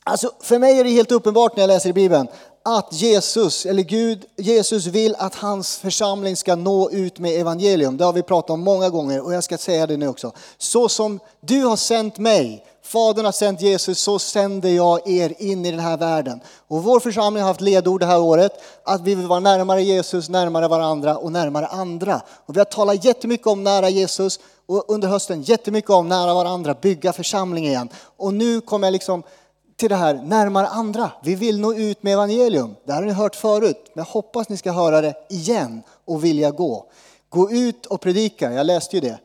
Alltså, 0.03 0.31
för 0.39 0.59
mig 0.59 0.79
är 0.79 0.83
det 0.83 0.89
helt 0.89 1.11
uppenbart 1.11 1.55
när 1.55 1.63
jag 1.63 1.67
läser 1.67 1.89
i 1.89 1.93
Bibeln 1.93 2.27
att 2.63 2.93
Jesus, 2.93 3.65
eller 3.65 3.83
Gud, 3.83 4.25
Jesus 4.37 4.85
vill 4.85 5.15
att 5.15 5.35
hans 5.35 5.77
församling 5.77 6.35
ska 6.35 6.55
nå 6.55 6.89
ut 6.89 7.19
med 7.19 7.39
evangelium. 7.39 7.97
Det 7.97 8.05
har 8.05 8.13
vi 8.13 8.23
pratat 8.23 8.49
om 8.49 8.61
många 8.61 8.89
gånger 8.89 9.25
och 9.25 9.33
jag 9.33 9.43
ska 9.43 9.57
säga 9.57 9.87
det 9.87 9.97
nu 9.97 10.07
också. 10.07 10.31
Så 10.57 10.89
som 10.89 11.19
du 11.41 11.63
har 11.63 11.75
sänt 11.75 12.17
mig, 12.17 12.65
Fadern 12.83 13.25
har 13.25 13.31
sänt 13.31 13.61
Jesus, 13.61 13.99
så 13.99 14.19
sänder 14.19 14.69
jag 14.69 15.09
er 15.09 15.33
in 15.37 15.65
i 15.65 15.71
den 15.71 15.79
här 15.79 15.97
världen. 15.97 16.41
Och 16.67 16.83
vår 16.83 16.99
församling 16.99 17.43
har 17.43 17.47
haft 17.47 17.61
ledord 17.61 17.99
det 17.99 18.05
här 18.05 18.21
året, 18.21 18.51
att 18.83 19.01
vi 19.01 19.15
vill 19.15 19.27
vara 19.27 19.39
närmare 19.39 19.83
Jesus, 19.83 20.29
närmare 20.29 20.67
varandra 20.67 21.17
och 21.17 21.31
närmare 21.31 21.67
andra. 21.67 22.21
Och 22.45 22.55
vi 22.55 22.59
har 22.59 22.65
talat 22.65 23.05
jättemycket 23.05 23.47
om 23.47 23.63
nära 23.63 23.89
Jesus 23.89 24.39
och 24.65 24.85
under 24.87 25.07
hösten 25.07 25.41
jättemycket 25.41 25.89
om 25.89 26.09
nära 26.09 26.33
varandra, 26.33 26.75
bygga 26.81 27.13
församling 27.13 27.67
igen. 27.67 27.89
Och 28.17 28.33
nu 28.33 28.61
kommer 28.61 28.87
jag 28.87 28.91
liksom 28.91 29.23
till 29.75 29.89
det 29.89 29.95
här 29.95 30.13
närmare 30.13 30.67
andra. 30.67 31.11
Vi 31.23 31.35
vill 31.35 31.59
nå 31.59 31.73
ut 31.73 32.03
med 32.03 32.13
evangelium. 32.13 32.75
Det 32.85 32.93
här 32.93 33.01
har 33.01 33.07
ni 33.07 33.13
hört 33.13 33.35
förut, 33.35 33.91
men 33.93 34.05
jag 34.05 34.11
hoppas 34.13 34.49
ni 34.49 34.57
ska 34.57 34.71
höra 34.71 35.01
det 35.01 35.15
igen 35.29 35.83
och 36.05 36.23
vilja 36.23 36.51
gå. 36.51 36.85
Gå 37.29 37.51
ut 37.51 37.85
och 37.85 38.01
predika, 38.01 38.51
jag 38.51 38.65
läste 38.65 38.95
ju 38.95 39.01
det. 39.01 39.19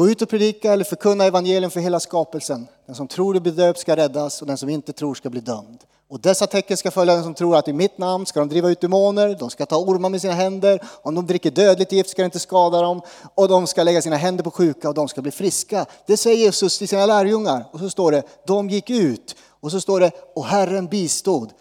Gå 0.00 0.08
ut 0.08 0.22
och 0.22 0.28
predika 0.28 0.72
eller 0.72 0.84
förkunna 0.84 1.24
evangelium 1.24 1.70
för 1.70 1.80
hela 1.80 2.00
skapelsen. 2.00 2.66
Den 2.86 2.94
som 2.94 3.08
tror 3.08 3.36
och 3.36 3.42
blir 3.42 3.52
döpt 3.52 3.78
ska 3.78 3.96
räddas 3.96 4.40
och 4.40 4.46
den 4.46 4.58
som 4.58 4.68
inte 4.68 4.92
tror 4.92 5.14
ska 5.14 5.30
bli 5.30 5.40
dömd. 5.40 5.78
Och 6.08 6.20
dessa 6.20 6.46
tecken 6.46 6.76
ska 6.76 6.90
följa 6.90 7.14
den 7.14 7.24
som 7.24 7.34
tror 7.34 7.56
att 7.56 7.68
i 7.68 7.72
mitt 7.72 7.98
namn 7.98 8.26
ska 8.26 8.40
de 8.40 8.48
driva 8.48 8.68
ut 8.68 8.80
demoner, 8.80 9.36
de 9.38 9.50
ska 9.50 9.66
ta 9.66 9.76
ormar 9.76 10.08
med 10.08 10.20
sina 10.20 10.32
händer, 10.32 10.82
om 11.02 11.14
de 11.14 11.26
dricker 11.26 11.50
dödligt 11.50 11.92
gift 11.92 12.10
ska 12.10 12.22
det 12.22 12.24
inte 12.24 12.38
skada 12.38 12.82
dem 12.82 13.00
och 13.34 13.48
de 13.48 13.66
ska 13.66 13.82
lägga 13.82 14.02
sina 14.02 14.16
händer 14.16 14.44
på 14.44 14.50
sjuka 14.50 14.88
och 14.88 14.94
de 14.94 15.08
ska 15.08 15.22
bli 15.22 15.30
friska. 15.30 15.86
Det 16.06 16.16
säger 16.16 16.36
Jesus 16.36 16.78
till 16.78 16.88
sina 16.88 17.06
lärjungar 17.06 17.64
och 17.72 17.78
så 17.78 17.90
står 17.90 18.12
det, 18.12 18.22
de 18.46 18.70
gick 18.70 18.90
ut 18.90 19.36
och 19.60 19.70
så 19.70 19.80
står 19.80 20.00
det, 20.00 20.10
och 20.34 20.44
Herren 20.44 20.86
bistod 20.86 21.52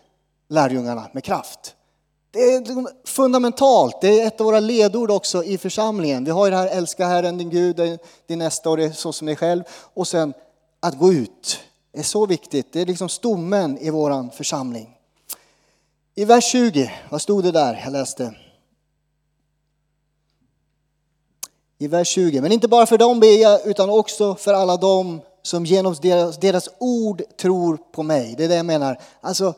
lärjungarna 0.50 1.08
med 1.14 1.24
kraft. 1.24 1.76
Det 2.32 2.40
är 2.40 2.60
liksom 2.60 2.90
fundamentalt, 3.06 4.02
det 4.02 4.22
är 4.22 4.28
ett 4.28 4.42
av 4.42 4.46
våra 4.46 4.60
ledord 4.60 5.12
också 5.12 5.44
i 5.44 5.58
församlingen. 5.58 6.24
Vi 6.24 6.32
har 6.32 6.46
ju 6.46 6.52
det 6.52 6.58
här, 6.58 6.68
älska 6.68 7.08
Herren 7.08 7.38
din 7.38 7.50
Gud, 7.50 8.00
din 8.28 8.40
nästa 8.40 8.70
och 8.70 8.78
det 8.78 8.86
är 8.86 8.92
så 8.92 9.14
som 9.14 9.26
dig 9.26 9.36
själv. 9.36 9.64
Och 9.94 10.08
sen 10.08 10.34
att 10.80 11.00
gå 11.00 11.14
ut, 11.14 11.60
det 11.92 12.00
är 12.00 12.04
så 12.04 12.26
viktigt. 12.26 12.74
Det 12.74 12.82
är 12.82 12.86
liksom 12.86 13.10
stommen 13.10 13.78
i 13.78 13.90
våran 13.90 14.32
församling. 14.32 14.96
I 16.16 16.26
vers 16.26 16.52
20, 16.52 16.92
vad 17.10 17.22
stod 17.22 17.44
det 17.44 17.52
där? 17.52 17.82
Jag 17.84 17.94
läste. 17.94 18.36
I 21.78 21.88
vers 21.88 22.08
20, 22.08 22.42
men 22.42 22.52
inte 22.52 22.68
bara 22.68 22.86
för 22.86 22.98
dem 22.98 23.20
ber 23.20 23.42
jag 23.42 23.68
utan 23.68 23.90
också 23.90 24.36
för 24.36 24.54
alla 24.54 24.78
dem 24.78 25.22
som 25.42 25.66
genom 25.66 25.96
deras, 26.02 26.38
deras 26.38 26.70
ord 26.78 27.22
tror 27.38 27.78
på 27.92 28.04
mig. 28.04 28.36
Det 28.38 28.44
är 28.44 28.50
det 28.50 28.56
jag 28.56 28.66
menar. 28.66 29.00
Alltså, 29.22 29.54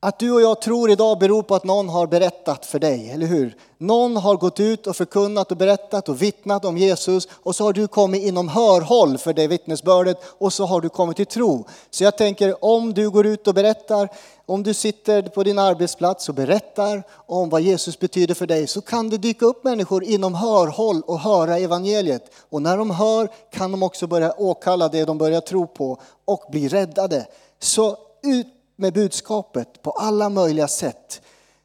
att 0.00 0.18
du 0.18 0.32
och 0.32 0.40
jag 0.40 0.62
tror 0.62 0.90
idag 0.90 1.18
beror 1.18 1.42
på 1.42 1.54
att 1.54 1.64
någon 1.64 1.88
har 1.88 2.06
berättat 2.06 2.66
för 2.66 2.78
dig, 2.78 3.10
eller 3.10 3.26
hur? 3.26 3.56
Någon 3.78 4.16
har 4.16 4.36
gått 4.36 4.60
ut 4.60 4.86
och 4.86 4.96
förkunnat 4.96 5.50
och 5.50 5.56
berättat 5.56 6.08
och 6.08 6.22
vittnat 6.22 6.64
om 6.64 6.78
Jesus 6.78 7.28
och 7.32 7.56
så 7.56 7.64
har 7.64 7.72
du 7.72 7.88
kommit 7.88 8.22
inom 8.22 8.48
hörhåll 8.48 9.18
för 9.18 9.32
det 9.32 9.46
vittnesbördet 9.46 10.18
och 10.38 10.52
så 10.52 10.66
har 10.66 10.80
du 10.80 10.88
kommit 10.88 11.16
till 11.16 11.26
tro. 11.26 11.64
Så 11.90 12.04
jag 12.04 12.18
tänker 12.18 12.64
om 12.64 12.94
du 12.94 13.10
går 13.10 13.26
ut 13.26 13.48
och 13.48 13.54
berättar, 13.54 14.08
om 14.46 14.62
du 14.62 14.74
sitter 14.74 15.22
på 15.22 15.42
din 15.42 15.58
arbetsplats 15.58 16.28
och 16.28 16.34
berättar 16.34 17.02
om 17.26 17.48
vad 17.48 17.60
Jesus 17.60 17.98
betyder 17.98 18.34
för 18.34 18.46
dig 18.46 18.66
så 18.66 18.80
kan 18.80 19.10
det 19.10 19.18
dyka 19.18 19.46
upp 19.46 19.64
människor 19.64 20.04
inom 20.04 20.34
hörhåll 20.34 21.02
och 21.06 21.20
höra 21.20 21.58
evangeliet. 21.58 22.30
Och 22.50 22.62
när 22.62 22.76
de 22.76 22.90
hör 22.90 23.28
kan 23.52 23.70
de 23.70 23.82
också 23.82 24.06
börja 24.06 24.34
åkalla 24.38 24.88
det 24.88 25.04
de 25.04 25.18
börjar 25.18 25.40
tro 25.40 25.66
på 25.66 25.98
och 26.24 26.44
bli 26.50 26.68
räddade. 26.68 27.26
Så 27.60 27.96
ut 28.22 28.46
med 28.78 28.92
budskapet 28.92 29.82
på 29.82 29.90
alla 29.90 30.28
möjliga 30.28 30.68
sätt. 30.68 31.20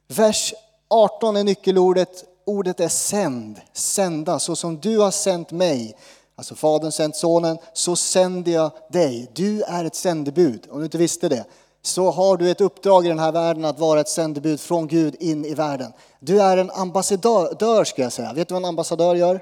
Vers 0.07 0.53
18 0.87 1.37
är 1.37 1.43
nyckelordet. 1.43 2.25
Ordet 2.45 2.79
är 2.79 2.87
sänd, 2.87 3.61
sända, 3.73 4.39
så 4.39 4.55
som 4.55 4.79
du 4.79 4.97
har 4.97 5.11
sänt 5.11 5.51
mig. 5.51 5.97
Alltså 6.35 6.55
Fadern 6.55 6.91
sänt 6.91 7.15
Sonen, 7.15 7.57
så 7.73 7.95
sänder 7.95 8.51
jag 8.51 8.71
dig. 8.89 9.31
Du 9.33 9.61
är 9.61 9.85
ett 9.85 9.95
sändebud, 9.95 10.67
om 10.69 10.79
du 10.79 10.85
inte 10.85 10.97
visste 10.97 11.29
det. 11.29 11.45
Så 11.81 12.11
har 12.11 12.37
du 12.37 12.51
ett 12.51 12.61
uppdrag 12.61 13.05
i 13.05 13.09
den 13.09 13.19
här 13.19 13.31
världen 13.31 13.65
att 13.65 13.79
vara 13.79 13.99
ett 13.99 14.09
sändebud 14.09 14.59
från 14.59 14.87
Gud 14.87 15.15
in 15.19 15.45
i 15.45 15.53
världen. 15.53 15.93
Du 16.19 16.41
är 16.41 16.57
en 16.57 16.71
ambassadör, 16.71 17.83
ska 17.83 18.01
jag 18.01 18.13
säga. 18.13 18.33
Vet 18.33 18.47
du 18.47 18.53
vad 18.53 18.61
en 18.61 18.69
ambassadör 18.69 19.15
gör? 19.15 19.41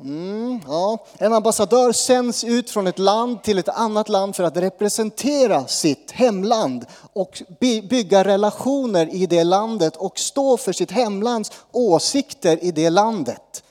Mm, 0.00 0.60
ja. 0.66 0.98
En 1.18 1.32
ambassadör 1.32 1.92
sänds 1.92 2.44
ut 2.44 2.70
från 2.70 2.86
ett 2.86 2.98
land 2.98 3.42
till 3.42 3.58
ett 3.58 3.68
annat 3.68 4.08
land 4.08 4.36
för 4.36 4.44
att 4.44 4.56
representera 4.56 5.66
sitt 5.66 6.10
hemland 6.10 6.86
och 7.12 7.42
bygga 7.90 8.24
relationer 8.24 9.14
i 9.14 9.26
det 9.26 9.44
landet 9.44 9.96
och 9.96 10.18
stå 10.18 10.56
för 10.56 10.72
sitt 10.72 10.90
hemlands 10.90 11.52
åsikter 11.72 12.64
i 12.64 12.70
det 12.70 12.90
landet. 12.90 13.62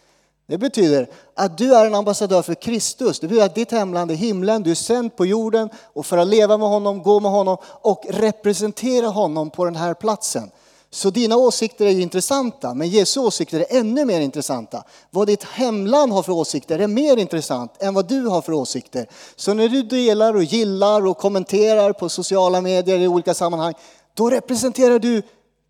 Det 0.47 0.57
betyder 0.57 1.09
att 1.35 1.57
du 1.57 1.75
är 1.75 1.85
en 1.85 1.95
ambassadör 1.95 2.41
för 2.41 2.55
Kristus. 2.55 3.19
Det 3.19 3.27
betyder 3.27 3.45
att 3.45 3.55
ditt 3.55 3.71
hemland 3.71 4.11
är 4.11 4.15
himlen, 4.15 4.63
du 4.63 4.71
är 4.71 4.75
sänd 4.75 5.15
på 5.15 5.25
jorden 5.25 5.69
och 5.93 6.05
för 6.05 6.17
att 6.17 6.27
leva 6.27 6.57
med 6.57 6.67
honom, 6.67 7.03
gå 7.03 7.19
med 7.19 7.31
honom 7.31 7.57
och 7.63 8.05
representera 8.09 9.07
honom 9.07 9.49
på 9.49 9.65
den 9.65 9.75
här 9.75 9.93
platsen. 9.93 10.51
Så 10.91 11.09
dina 11.09 11.37
åsikter 11.37 11.85
är 11.85 11.89
ju 11.89 12.01
intressanta, 12.01 12.73
men 12.73 12.89
Jesu 12.89 13.19
åsikter 13.19 13.59
är 13.59 13.79
ännu 13.79 14.05
mer 14.05 14.19
intressanta. 14.19 14.83
Vad 15.11 15.27
ditt 15.27 15.43
hemland 15.43 16.11
har 16.11 16.23
för 16.23 16.31
åsikter 16.31 16.79
är 16.79 16.87
mer 16.87 17.17
intressant 17.17 17.71
än 17.79 17.93
vad 17.93 18.07
du 18.07 18.27
har 18.27 18.41
för 18.41 18.53
åsikter. 18.53 19.07
Så 19.35 19.53
när 19.53 19.69
du 19.69 19.83
delar 19.83 20.35
och 20.35 20.43
gillar 20.43 21.05
och 21.07 21.17
kommenterar 21.17 21.93
på 21.93 22.09
sociala 22.09 22.61
medier 22.61 22.99
i 22.99 23.07
olika 23.07 23.33
sammanhang, 23.33 23.73
då 24.13 24.29
representerar 24.29 24.99
du 24.99 25.21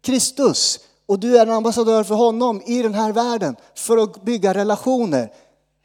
Kristus 0.02 0.80
och 1.08 1.20
du 1.20 1.38
är 1.38 1.46
en 1.46 1.52
ambassadör 1.52 2.04
för 2.04 2.16
honom 2.16 2.62
i 2.66 2.82
den 2.82 2.94
här 2.94 3.12
världen 3.12 3.56
för 3.76 3.98
att 3.98 4.24
bygga 4.24 4.54
relationer. 4.54 5.32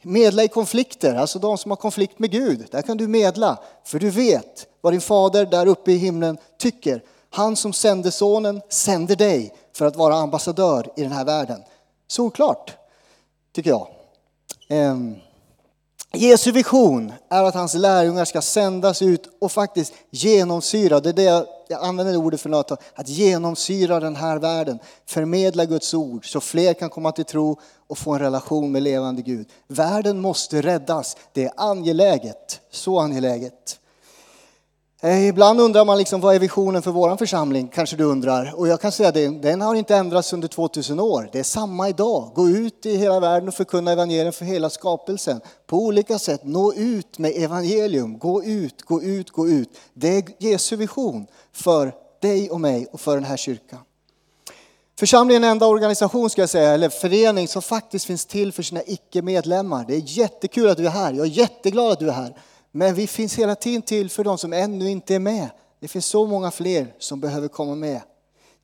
Medla 0.02 0.44
i 0.44 0.48
konflikter, 0.48 1.14
alltså 1.14 1.38
de 1.38 1.58
som 1.58 1.70
har 1.70 1.76
konflikt 1.76 2.18
med 2.18 2.30
Gud. 2.30 2.66
Där 2.70 2.82
kan 2.82 2.96
du 2.96 3.08
medla, 3.08 3.58
för 3.84 3.98
du 3.98 4.10
vet 4.10 4.66
vad 4.80 4.92
din 4.92 5.00
fader 5.00 5.46
där 5.46 5.66
uppe 5.66 5.92
i 5.92 5.96
himlen 5.96 6.38
tycker. 6.58 7.02
Han 7.34 7.56
som 7.56 7.72
sände 7.72 8.10
sonen 8.10 8.60
sänder 8.68 9.16
dig 9.16 9.54
för 9.72 9.86
att 9.86 9.96
vara 9.96 10.14
ambassadör 10.14 10.92
i 10.96 11.02
den 11.02 11.12
här 11.12 11.24
världen. 11.24 11.62
Solklart, 12.08 12.72
tycker 13.52 13.70
jag. 13.70 13.88
Ehm, 14.68 15.16
Jesu 16.12 16.52
vision 16.52 17.12
är 17.28 17.42
att 17.42 17.54
hans 17.54 17.74
lärjungar 17.74 18.24
ska 18.24 18.42
sändas 18.42 19.02
ut 19.02 19.28
och 19.40 19.52
faktiskt 19.52 19.92
genomsyra, 20.10 21.00
det 21.00 21.08
är 21.08 21.12
det 21.12 21.46
jag 21.68 21.82
använder 21.82 22.16
ordet 22.16 22.40
för 22.40 22.48
något, 22.48 22.70
att 22.94 23.08
genomsyra 23.08 24.00
den 24.00 24.16
här 24.16 24.38
världen, 24.38 24.78
förmedla 25.06 25.64
Guds 25.64 25.94
ord 25.94 26.32
så 26.32 26.40
fler 26.40 26.74
kan 26.74 26.90
komma 26.90 27.12
till 27.12 27.24
tro 27.24 27.60
och 27.86 27.98
få 27.98 28.12
en 28.12 28.20
relation 28.20 28.72
med 28.72 28.82
levande 28.82 29.22
Gud. 29.22 29.48
Världen 29.66 30.20
måste 30.20 30.62
räddas, 30.62 31.16
det 31.32 31.44
är 31.44 31.52
angeläget, 31.56 32.60
så 32.70 33.00
angeläget. 33.00 33.78
Eh, 35.04 35.28
ibland 35.28 35.60
undrar 35.60 35.84
man 35.84 35.98
liksom, 35.98 36.20
vad 36.20 36.34
är 36.34 36.38
visionen 36.38 36.82
för 36.82 36.90
vår 36.90 37.16
församling, 37.16 37.68
kanske 37.68 37.96
du 37.96 38.04
undrar. 38.04 38.54
Och 38.56 38.68
jag 38.68 38.80
kan 38.80 38.92
säga 38.92 39.12
det, 39.12 39.28
den 39.28 39.60
har 39.60 39.74
inte 39.74 39.96
ändrats 39.96 40.32
under 40.32 40.48
2000 40.48 41.00
år. 41.00 41.28
Det 41.32 41.38
är 41.38 41.42
samma 41.42 41.88
idag. 41.88 42.30
Gå 42.34 42.48
ut 42.48 42.86
i 42.86 42.96
hela 42.96 43.20
världen 43.20 43.48
och 43.48 43.54
förkunna 43.54 43.92
evangelium 43.92 44.32
för 44.32 44.44
hela 44.44 44.70
skapelsen. 44.70 45.40
På 45.66 45.76
olika 45.76 46.18
sätt, 46.18 46.40
nå 46.44 46.72
ut 46.72 47.18
med 47.18 47.32
evangelium. 47.36 48.18
Gå 48.18 48.44
ut, 48.44 48.82
gå 48.82 49.02
ut, 49.02 49.30
gå 49.30 49.48
ut. 49.48 49.68
Det 49.94 50.08
är 50.08 50.24
Jesu 50.38 50.76
vision 50.76 51.26
för 51.52 51.92
dig 52.20 52.50
och 52.50 52.60
mig 52.60 52.86
och 52.92 53.00
för 53.00 53.14
den 53.14 53.24
här 53.24 53.36
kyrkan. 53.36 53.80
Församlingen 54.98 55.44
är 55.44 55.48
en 55.48 55.52
enda 55.52 55.66
organisation 55.66 56.30
ska 56.30 56.42
jag 56.42 56.50
säga, 56.50 56.70
eller 56.70 56.88
förening 56.88 57.48
som 57.48 57.62
faktiskt 57.62 58.04
finns 58.04 58.26
till 58.26 58.52
för 58.52 58.62
sina 58.62 58.82
icke-medlemmar. 58.86 59.84
Det 59.88 59.94
är 59.94 60.02
jättekul 60.04 60.68
att 60.68 60.76
du 60.76 60.86
är 60.86 60.90
här. 60.90 61.12
Jag 61.12 61.26
är 61.26 61.30
jätteglad 61.30 61.92
att 61.92 61.98
du 61.98 62.08
är 62.08 62.12
här. 62.12 62.34
Men 62.76 62.94
vi 62.94 63.06
finns 63.06 63.38
hela 63.38 63.54
tiden 63.54 63.82
till 63.82 64.10
för 64.10 64.24
de 64.24 64.38
som 64.38 64.52
ännu 64.52 64.90
inte 64.90 65.14
är 65.14 65.18
med. 65.18 65.50
Det 65.80 65.88
finns 65.88 66.06
så 66.06 66.26
många 66.26 66.50
fler 66.50 66.94
som 66.98 67.20
behöver 67.20 67.48
komma 67.48 67.74
med. 67.74 68.00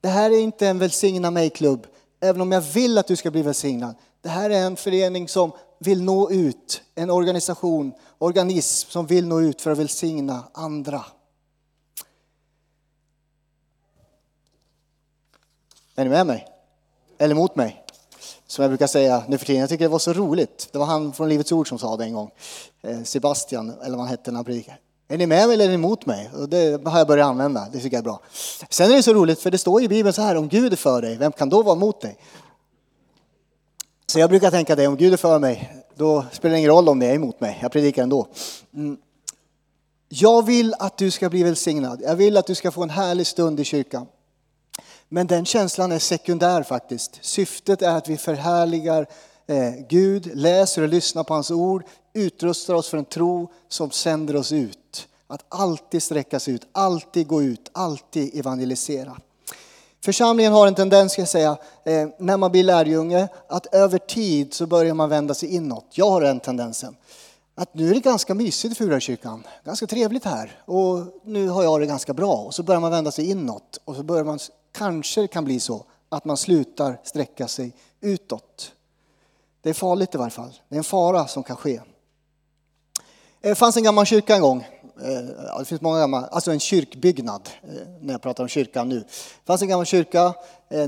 Det 0.00 0.08
här 0.08 0.30
är 0.30 0.38
inte 0.38 0.68
en 0.68 0.78
välsigna 0.78 1.30
mig-klubb, 1.30 1.86
även 2.20 2.40
om 2.40 2.52
jag 2.52 2.60
vill 2.60 2.98
att 2.98 3.06
du 3.06 3.16
ska 3.16 3.30
bli 3.30 3.42
välsignad. 3.42 3.94
Det 4.20 4.28
här 4.28 4.50
är 4.50 4.66
en 4.66 4.76
förening 4.76 5.28
som 5.28 5.52
vill 5.78 6.02
nå 6.02 6.30
ut, 6.30 6.82
en 6.94 7.10
organisation, 7.10 7.92
organism 8.18 8.90
som 8.90 9.06
vill 9.06 9.26
nå 9.26 9.40
ut 9.40 9.60
för 9.60 9.70
att 9.70 9.78
välsigna 9.78 10.44
andra. 10.52 11.04
Är 15.94 16.04
ni 16.04 16.10
med 16.10 16.26
mig? 16.26 16.46
Eller 17.18 17.34
mot 17.34 17.56
mig? 17.56 17.84
Som 18.50 18.62
jag 18.62 18.70
brukar 18.70 18.86
säga 18.86 19.22
nu 19.28 19.38
för 19.38 19.46
tiden. 19.46 19.60
Jag 19.60 19.68
tycker 19.68 19.84
det 19.84 19.88
var 19.88 19.98
så 19.98 20.12
roligt. 20.12 20.68
Det 20.72 20.78
var 20.78 20.86
han 20.86 21.12
från 21.12 21.28
Livets 21.28 21.52
Ord 21.52 21.68
som 21.68 21.78
sa 21.78 21.96
det 21.96 22.04
en 22.04 22.14
gång. 22.14 22.30
Eh, 22.82 23.02
Sebastian, 23.02 23.70
eller 23.70 23.96
vad 23.96 23.98
han 23.98 24.08
hette 24.08 24.30
när 24.30 24.36
han 24.36 24.44
predikade. 24.44 24.78
Är 25.08 25.18
ni 25.18 25.26
med 25.26 25.46
mig 25.46 25.54
eller 25.54 25.64
är 25.64 25.68
ni 25.68 25.74
emot 25.74 26.06
mig? 26.06 26.30
Och 26.34 26.48
det 26.48 26.86
har 26.86 26.98
jag 26.98 27.06
börjat 27.06 27.26
använda. 27.26 27.68
Det 27.72 27.80
tycker 27.80 27.96
jag 27.96 28.00
är 28.00 28.04
bra. 28.04 28.20
Sen 28.70 28.90
är 28.90 28.96
det 28.96 29.02
så 29.02 29.14
roligt 29.14 29.40
för 29.40 29.50
det 29.50 29.58
står 29.58 29.82
i 29.82 29.88
Bibeln 29.88 30.12
så 30.12 30.22
här, 30.22 30.36
om 30.36 30.48
Gud 30.48 30.72
är 30.72 30.76
för 30.76 31.02
dig, 31.02 31.16
vem 31.16 31.32
kan 31.32 31.48
då 31.48 31.62
vara 31.62 31.76
emot 31.76 32.00
dig? 32.00 32.16
Så 34.06 34.18
jag 34.18 34.30
brukar 34.30 34.50
tänka 34.50 34.76
det, 34.76 34.86
om 34.86 34.96
Gud 34.96 35.12
är 35.12 35.16
för 35.16 35.38
mig, 35.38 35.82
då 35.94 36.24
spelar 36.32 36.52
det 36.52 36.58
ingen 36.58 36.70
roll 36.70 36.88
om 36.88 36.98
ni 36.98 37.06
är 37.06 37.14
emot 37.14 37.40
mig. 37.40 37.58
Jag 37.62 37.72
predikar 37.72 38.02
ändå. 38.02 38.26
Mm. 38.74 38.96
Jag 40.08 40.46
vill 40.46 40.74
att 40.78 40.98
du 40.98 41.10
ska 41.10 41.30
bli 41.30 41.42
välsignad. 41.42 42.02
Jag 42.02 42.16
vill 42.16 42.36
att 42.36 42.46
du 42.46 42.54
ska 42.54 42.70
få 42.70 42.82
en 42.82 42.90
härlig 42.90 43.26
stund 43.26 43.60
i 43.60 43.64
kyrkan. 43.64 44.06
Men 45.12 45.26
den 45.26 45.44
känslan 45.44 45.92
är 45.92 45.98
sekundär 45.98 46.62
faktiskt. 46.62 47.18
Syftet 47.22 47.82
är 47.82 47.96
att 47.96 48.08
vi 48.08 48.16
förhärligar 48.16 49.06
eh, 49.46 49.72
Gud, 49.88 50.30
läser 50.34 50.82
och 50.82 50.88
lyssnar 50.88 51.24
på 51.24 51.34
hans 51.34 51.50
ord, 51.50 51.84
utrustar 52.12 52.74
oss 52.74 52.88
för 52.88 52.98
en 52.98 53.04
tro 53.04 53.50
som 53.68 53.90
sänder 53.90 54.36
oss 54.36 54.52
ut. 54.52 55.08
Att 55.26 55.44
alltid 55.48 56.02
sträcka 56.02 56.40
sig 56.40 56.54
ut, 56.54 56.66
alltid 56.72 57.26
gå 57.26 57.42
ut, 57.42 57.70
alltid 57.72 58.38
evangelisera. 58.38 59.16
Församlingen 60.04 60.52
har 60.52 60.66
en 60.66 60.74
tendens, 60.74 61.12
ska 61.12 61.22
jag 61.22 61.28
säga, 61.28 61.56
eh, 61.84 62.08
när 62.18 62.36
man 62.36 62.52
blir 62.52 62.64
lärjunge, 62.64 63.28
att 63.48 63.74
över 63.74 63.98
tid 63.98 64.54
så 64.54 64.66
börjar 64.66 64.94
man 64.94 65.08
vända 65.08 65.34
sig 65.34 65.54
inåt. 65.54 65.86
Jag 65.90 66.10
har 66.10 66.20
den 66.20 66.40
tendensen. 66.40 66.96
Att 67.54 67.74
nu 67.74 67.90
är 67.90 67.94
det 67.94 68.00
ganska 68.00 68.34
mysigt 68.34 68.72
i 68.72 68.74
Furakyrkan, 68.74 69.46
ganska 69.64 69.86
trevligt 69.86 70.24
här 70.24 70.62
och 70.64 70.98
nu 71.24 71.48
har 71.48 71.62
jag 71.62 71.80
det 71.80 71.86
ganska 71.86 72.14
bra. 72.14 72.34
Och 72.34 72.54
så 72.54 72.62
börjar 72.62 72.80
man 72.80 72.90
vända 72.90 73.10
sig 73.10 73.30
inåt 73.30 73.80
och 73.84 73.96
så 73.96 74.02
börjar 74.02 74.24
man 74.24 74.38
kanske 74.72 75.20
det 75.20 75.28
kan 75.28 75.44
bli 75.44 75.60
så 75.60 75.84
att 76.08 76.24
man 76.24 76.36
slutar 76.36 77.00
sträcka 77.04 77.48
sig 77.48 77.72
utåt. 78.00 78.72
Det 79.62 79.70
är 79.70 79.74
farligt 79.74 80.14
i 80.14 80.18
varje 80.18 80.30
fall. 80.30 80.52
Det 80.68 80.74
är 80.74 80.78
en 80.78 80.84
fara 80.84 81.26
som 81.26 81.42
kan 81.42 81.56
ske. 81.56 81.80
Det 83.40 83.54
fanns 83.54 83.76
en 83.76 83.82
gammal 83.82 84.06
kyrka 84.06 84.34
en 84.34 84.40
gång. 84.40 84.66
Eh, 85.02 85.58
det 85.58 85.64
finns 85.64 85.80
många 85.80 86.00
gamla, 86.00 86.26
alltså 86.26 86.50
en 86.52 86.60
kyrkbyggnad, 86.60 87.48
eh, 87.62 87.88
när 88.00 88.14
jag 88.14 88.22
pratar 88.22 88.44
om 88.44 88.48
kyrkan 88.48 88.88
nu. 88.88 88.98
Det 89.00 89.46
fanns 89.46 89.62
en 89.62 89.68
gammal 89.68 89.86
kyrka 89.86 90.34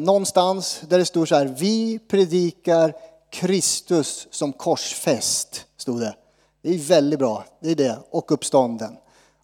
någonstans 0.00 0.80
där 0.88 0.98
det 0.98 1.04
stod 1.04 1.28
så 1.28 1.34
här, 1.34 1.46
vi 1.46 1.98
predikar 1.98 2.94
Kristus 3.30 4.28
som 4.30 4.52
korsfäst, 4.52 5.66
stod 5.76 6.00
det. 6.00 6.14
Det 6.62 6.74
är 6.74 6.78
väldigt 6.78 7.18
bra, 7.18 7.44
det 7.60 7.70
är 7.70 7.74
det, 7.74 7.98
och 8.10 8.32
uppstånden. 8.32 8.96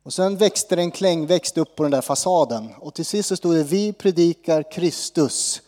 Och 0.02 0.12
sen 0.12 0.36
växte 0.36 0.76
det 0.76 0.82
en 0.82 0.90
klängväxt 0.90 1.58
upp 1.58 1.76
på 1.76 1.82
den 1.82 1.92
där 1.92 2.00
fasaden. 2.00 2.74
Och 2.80 2.94
till 2.94 3.06
sist 3.06 3.28
så 3.28 3.36
stod 3.36 3.54
det, 3.54 3.64
vi 3.64 3.92
predikar 3.92 4.72
Kristus 4.72 5.62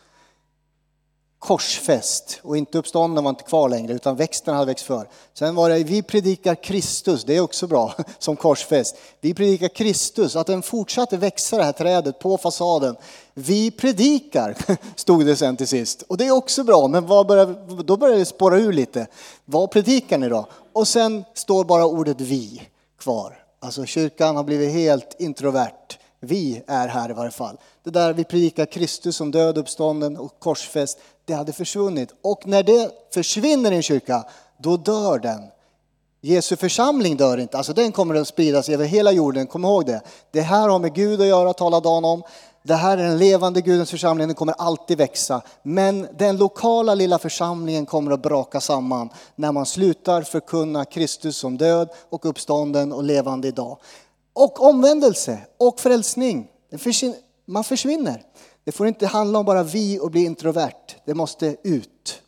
korsfäst. 1.40 2.40
Och 2.42 2.56
inte 2.56 2.78
uppstånden 2.78 3.24
var 3.24 3.30
inte 3.30 3.44
kvar 3.44 3.68
längre, 3.68 3.92
utan 3.92 4.16
växten 4.16 4.54
hade 4.54 4.66
växt 4.66 4.84
för. 4.84 5.08
Sen 5.34 5.54
var 5.54 5.70
det, 5.70 5.84
vi 5.84 6.02
predikar 6.02 6.54
Kristus, 6.54 7.24
det 7.24 7.36
är 7.36 7.40
också 7.40 7.66
bra, 7.66 7.94
som 8.18 8.36
korsfäst. 8.36 8.96
Vi 9.20 9.34
predikar 9.34 9.68
Kristus, 9.68 10.36
att 10.36 10.46
den 10.46 10.62
fortsatte 10.62 11.16
växa 11.16 11.56
det 11.56 11.64
här 11.64 11.72
trädet 11.72 12.18
på 12.18 12.38
fasaden. 12.38 12.96
Vi 13.34 13.70
predikar, 13.70 14.56
stod 14.96 15.26
det 15.26 15.36
sen 15.36 15.56
till 15.56 15.68
sist. 15.68 16.02
Och 16.02 16.16
det 16.16 16.26
är 16.26 16.30
också 16.30 16.64
bra, 16.64 16.88
men 16.88 17.06
började, 17.06 17.82
då 17.82 17.96
börjar 17.96 18.18
det 18.18 18.24
spåra 18.24 18.58
ur 18.58 18.72
lite. 18.72 19.06
Vad 19.44 19.70
predikar 19.70 20.18
ni 20.18 20.28
då? 20.28 20.46
Och 20.72 20.88
sen 20.88 21.24
står 21.34 21.64
bara 21.64 21.86
ordet 21.86 22.20
vi 22.20 22.62
kvar. 22.98 23.39
Alltså 23.60 23.84
kyrkan 23.84 24.36
har 24.36 24.44
blivit 24.44 24.72
helt 24.72 25.16
introvert. 25.18 25.98
Vi 26.20 26.62
är 26.66 26.88
här 26.88 27.10
i 27.10 27.12
varje 27.12 27.30
fall. 27.30 27.58
Det 27.82 27.90
där 27.90 28.12
vi 28.12 28.24
predikar 28.24 28.66
Kristus 28.66 29.16
som 29.16 29.30
död, 29.30 29.58
uppstånden 29.58 30.16
och 30.16 30.38
korsfäst, 30.38 30.98
det 31.24 31.32
hade 31.32 31.52
försvunnit. 31.52 32.14
Och 32.22 32.46
när 32.46 32.62
det 32.62 32.90
försvinner 33.14 33.72
i 33.72 33.76
en 33.76 33.82
kyrka, 33.82 34.24
då 34.58 34.76
dör 34.76 35.18
den. 35.18 35.42
Jesu 36.22 36.56
församling 36.56 37.16
dör 37.16 37.38
inte, 37.38 37.56
alltså 37.56 37.72
den 37.72 37.92
kommer 37.92 38.14
att 38.14 38.28
spridas 38.28 38.68
över 38.68 38.84
hela 38.84 39.12
jorden, 39.12 39.46
kom 39.46 39.64
ihåg 39.64 39.86
det. 39.86 40.00
Det 40.30 40.40
här 40.40 40.68
har 40.68 40.78
med 40.78 40.94
Gud 40.94 41.20
att 41.20 41.26
göra, 41.26 41.52
talar 41.52 41.80
Dan 41.80 42.04
om. 42.04 42.22
Det 42.62 42.74
här 42.74 42.98
är 42.98 43.02
den 43.02 43.18
levande 43.18 43.60
Gudens 43.60 43.90
församling, 43.90 44.28
den 44.28 44.34
kommer 44.34 44.54
alltid 44.58 44.98
växa. 44.98 45.42
Men 45.62 46.08
den 46.18 46.36
lokala 46.36 46.94
lilla 46.94 47.18
församlingen 47.18 47.86
kommer 47.86 48.12
att 48.12 48.22
braka 48.22 48.60
samman 48.60 49.10
när 49.34 49.52
man 49.52 49.66
slutar 49.66 50.22
förkunna 50.22 50.84
Kristus 50.84 51.36
som 51.36 51.56
död 51.56 51.88
och 52.10 52.26
uppstånden 52.26 52.92
och 52.92 53.04
levande 53.04 53.48
idag. 53.48 53.78
Och 54.32 54.62
omvändelse 54.68 55.38
och 55.58 55.80
frälsning, 55.80 56.48
man 57.46 57.64
försvinner. 57.64 58.22
Det 58.64 58.72
får 58.72 58.86
inte 58.86 59.06
handla 59.06 59.38
om 59.38 59.44
bara 59.44 59.62
vi 59.62 59.98
och 59.98 60.10
bli 60.10 60.24
introvert, 60.24 60.96
det 61.04 61.14
måste 61.14 61.56
ut. 61.62 62.22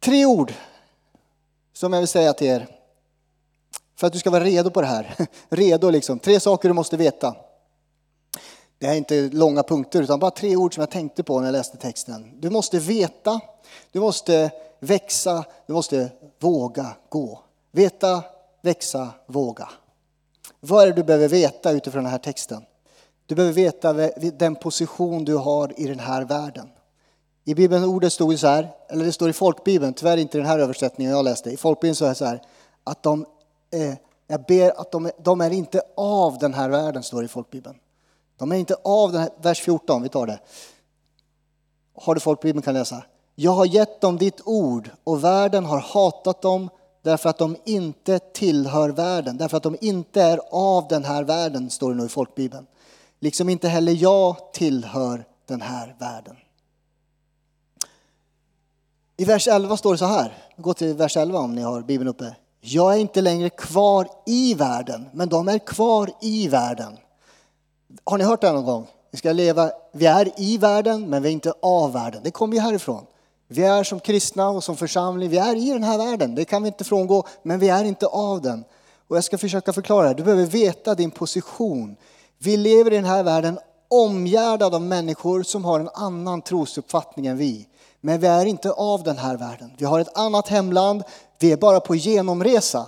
Tre 0.00 0.26
ord 0.26 0.52
som 1.72 1.92
jag 1.92 2.00
vill 2.00 2.08
säga 2.08 2.32
till 2.32 2.46
er 2.46 2.73
för 4.04 4.06
att 4.06 4.12
du 4.12 4.18
ska 4.18 4.30
vara 4.30 4.44
redo 4.44 4.70
på 4.70 4.80
det 4.80 4.86
här. 4.86 5.14
Redo 5.48 5.90
liksom. 5.90 6.18
Tre 6.18 6.40
saker 6.40 6.68
du 6.68 6.72
måste 6.72 6.96
veta. 6.96 7.36
Det 8.78 8.86
här 8.86 8.92
är 8.92 8.98
inte 8.98 9.28
långa 9.32 9.62
punkter 9.62 10.02
utan 10.02 10.18
bara 10.18 10.30
tre 10.30 10.56
ord 10.56 10.74
som 10.74 10.80
jag 10.80 10.90
tänkte 10.90 11.22
på 11.22 11.38
när 11.38 11.46
jag 11.46 11.52
läste 11.52 11.76
texten. 11.76 12.40
Du 12.40 12.50
måste 12.50 12.78
veta, 12.78 13.40
du 13.92 14.00
måste 14.00 14.50
växa, 14.80 15.44
du 15.66 15.72
måste 15.72 16.10
våga 16.38 16.96
gå. 17.08 17.40
Veta, 17.72 18.22
växa, 18.62 19.08
våga. 19.26 19.68
Vad 20.60 20.82
är 20.82 20.86
det 20.86 20.92
du 20.92 21.02
behöver 21.02 21.28
veta 21.28 21.72
utifrån 21.72 22.02
den 22.02 22.12
här 22.12 22.18
texten? 22.18 22.62
Du 23.26 23.34
behöver 23.34 23.54
veta 23.54 23.92
den 24.38 24.54
position 24.54 25.24
du 25.24 25.36
har 25.36 25.80
i 25.80 25.86
den 25.86 25.98
här 25.98 26.24
världen. 26.24 26.68
I 27.44 27.54
Bibeln 27.54 27.84
ordet 27.84 28.12
stod 28.12 28.32
det 28.32 28.38
så 28.38 28.46
här, 28.46 28.68
eller 28.88 29.04
det 29.04 29.12
står 29.12 29.30
i 29.30 29.32
folkbibeln, 29.32 29.94
tyvärr 29.94 30.16
inte 30.16 30.38
den 30.38 30.46
här 30.46 30.58
översättningen 30.58 31.12
jag 31.12 31.24
läste. 31.24 31.50
I 31.50 31.56
folkbibeln 31.56 31.94
så 31.94 32.04
är 32.04 32.08
det 32.08 32.14
så 32.14 32.24
här, 32.24 32.42
att 32.84 33.02
de 33.02 33.26
eh, 33.70 33.94
jag 34.26 34.44
ber 34.44 34.80
att 34.80 34.92
de, 34.92 35.10
de 35.18 35.40
är 35.40 35.50
inte 35.50 35.82
av 35.96 36.38
den 36.38 36.54
här 36.54 36.68
världen, 36.68 37.02
står 37.02 37.20
det 37.20 37.24
i 37.24 37.28
folkbibeln. 37.28 37.76
De 38.36 38.52
är 38.52 38.56
inte 38.56 38.76
av 38.84 39.12
den 39.12 39.20
här, 39.20 39.30
vers 39.42 39.60
14, 39.60 40.02
vi 40.02 40.08
tar 40.08 40.26
det. 40.26 40.38
Har 41.96 42.14
du 42.14 42.20
folkbibeln 42.20 42.62
kan 42.62 42.74
läsa. 42.74 43.04
Jag 43.34 43.52
har 43.52 43.66
gett 43.66 44.00
dem 44.00 44.18
ditt 44.18 44.40
ord 44.44 44.90
och 45.04 45.24
världen 45.24 45.64
har 45.64 45.78
hatat 45.78 46.42
dem 46.42 46.70
därför 47.02 47.30
att 47.30 47.38
de 47.38 47.56
inte 47.64 48.18
tillhör 48.18 48.88
världen, 48.88 49.36
därför 49.36 49.56
att 49.56 49.62
de 49.62 49.76
inte 49.80 50.22
är 50.22 50.40
av 50.50 50.88
den 50.88 51.04
här 51.04 51.24
världen, 51.24 51.70
står 51.70 51.90
det 51.90 51.96
nu 51.96 52.04
i 52.04 52.08
folkbibeln. 52.08 52.66
Liksom 53.20 53.48
inte 53.48 53.68
heller 53.68 53.92
jag 53.92 54.52
tillhör 54.52 55.24
den 55.46 55.60
här 55.60 55.96
världen. 55.98 56.36
I 59.16 59.24
vers 59.24 59.48
11 59.48 59.76
står 59.76 59.92
det 59.92 59.98
så 59.98 60.04
här, 60.04 60.38
gå 60.56 60.74
till 60.74 60.94
vers 60.94 61.16
11 61.16 61.38
om 61.38 61.54
ni 61.54 61.62
har 61.62 61.82
Bibeln 61.82 62.08
uppe. 62.08 62.36
Jag 62.66 62.94
är 62.94 62.98
inte 62.98 63.20
längre 63.20 63.50
kvar 63.50 64.08
i 64.26 64.54
världen, 64.54 65.06
men 65.12 65.28
de 65.28 65.48
är 65.48 65.58
kvar 65.58 66.10
i 66.20 66.48
världen. 66.48 66.98
Har 68.04 68.18
ni 68.18 68.24
hört 68.24 68.40
det 68.40 68.52
någon 68.52 68.64
gång? 68.64 68.86
Vi 69.10 69.18
ska 69.18 69.32
leva, 69.32 69.70
vi 69.92 70.06
är 70.06 70.40
i 70.40 70.58
världen, 70.58 71.10
men 71.10 71.22
vi 71.22 71.28
är 71.28 71.32
inte 71.32 71.52
av 71.62 71.92
världen. 71.92 72.20
Det 72.24 72.30
kommer 72.30 72.54
ju 72.54 72.60
härifrån. 72.60 73.06
Vi 73.48 73.62
är 73.62 73.84
som 73.84 74.00
kristna 74.00 74.48
och 74.48 74.64
som 74.64 74.76
församling, 74.76 75.28
vi 75.28 75.38
är 75.38 75.56
i 75.56 75.70
den 75.70 75.82
här 75.82 75.98
världen. 75.98 76.34
Det 76.34 76.44
kan 76.44 76.62
vi 76.62 76.66
inte 76.68 76.84
frångå, 76.84 77.26
men 77.42 77.58
vi 77.58 77.68
är 77.68 77.84
inte 77.84 78.06
av 78.06 78.42
den. 78.42 78.64
Och 79.08 79.16
jag 79.16 79.24
ska 79.24 79.38
försöka 79.38 79.72
förklara 79.72 80.08
det. 80.08 80.14
Du 80.14 80.22
behöver 80.22 80.46
veta 80.46 80.94
din 80.94 81.10
position. 81.10 81.96
Vi 82.38 82.56
lever 82.56 82.92
i 82.92 82.96
den 82.96 83.04
här 83.04 83.22
världen 83.22 83.58
omgärdad 83.88 84.74
av 84.74 84.82
människor 84.82 85.42
som 85.42 85.64
har 85.64 85.80
en 85.80 85.90
annan 85.94 86.42
trosuppfattning 86.42 87.26
än 87.26 87.36
vi. 87.36 87.68
Men 88.00 88.20
vi 88.20 88.26
är 88.26 88.46
inte 88.46 88.70
av 88.70 89.02
den 89.02 89.18
här 89.18 89.36
världen. 89.36 89.72
Vi 89.78 89.84
har 89.84 90.00
ett 90.00 90.18
annat 90.18 90.48
hemland. 90.48 91.02
Vi 91.38 91.52
är 91.52 91.56
bara 91.56 91.80
på 91.80 91.94
genomresa. 91.94 92.86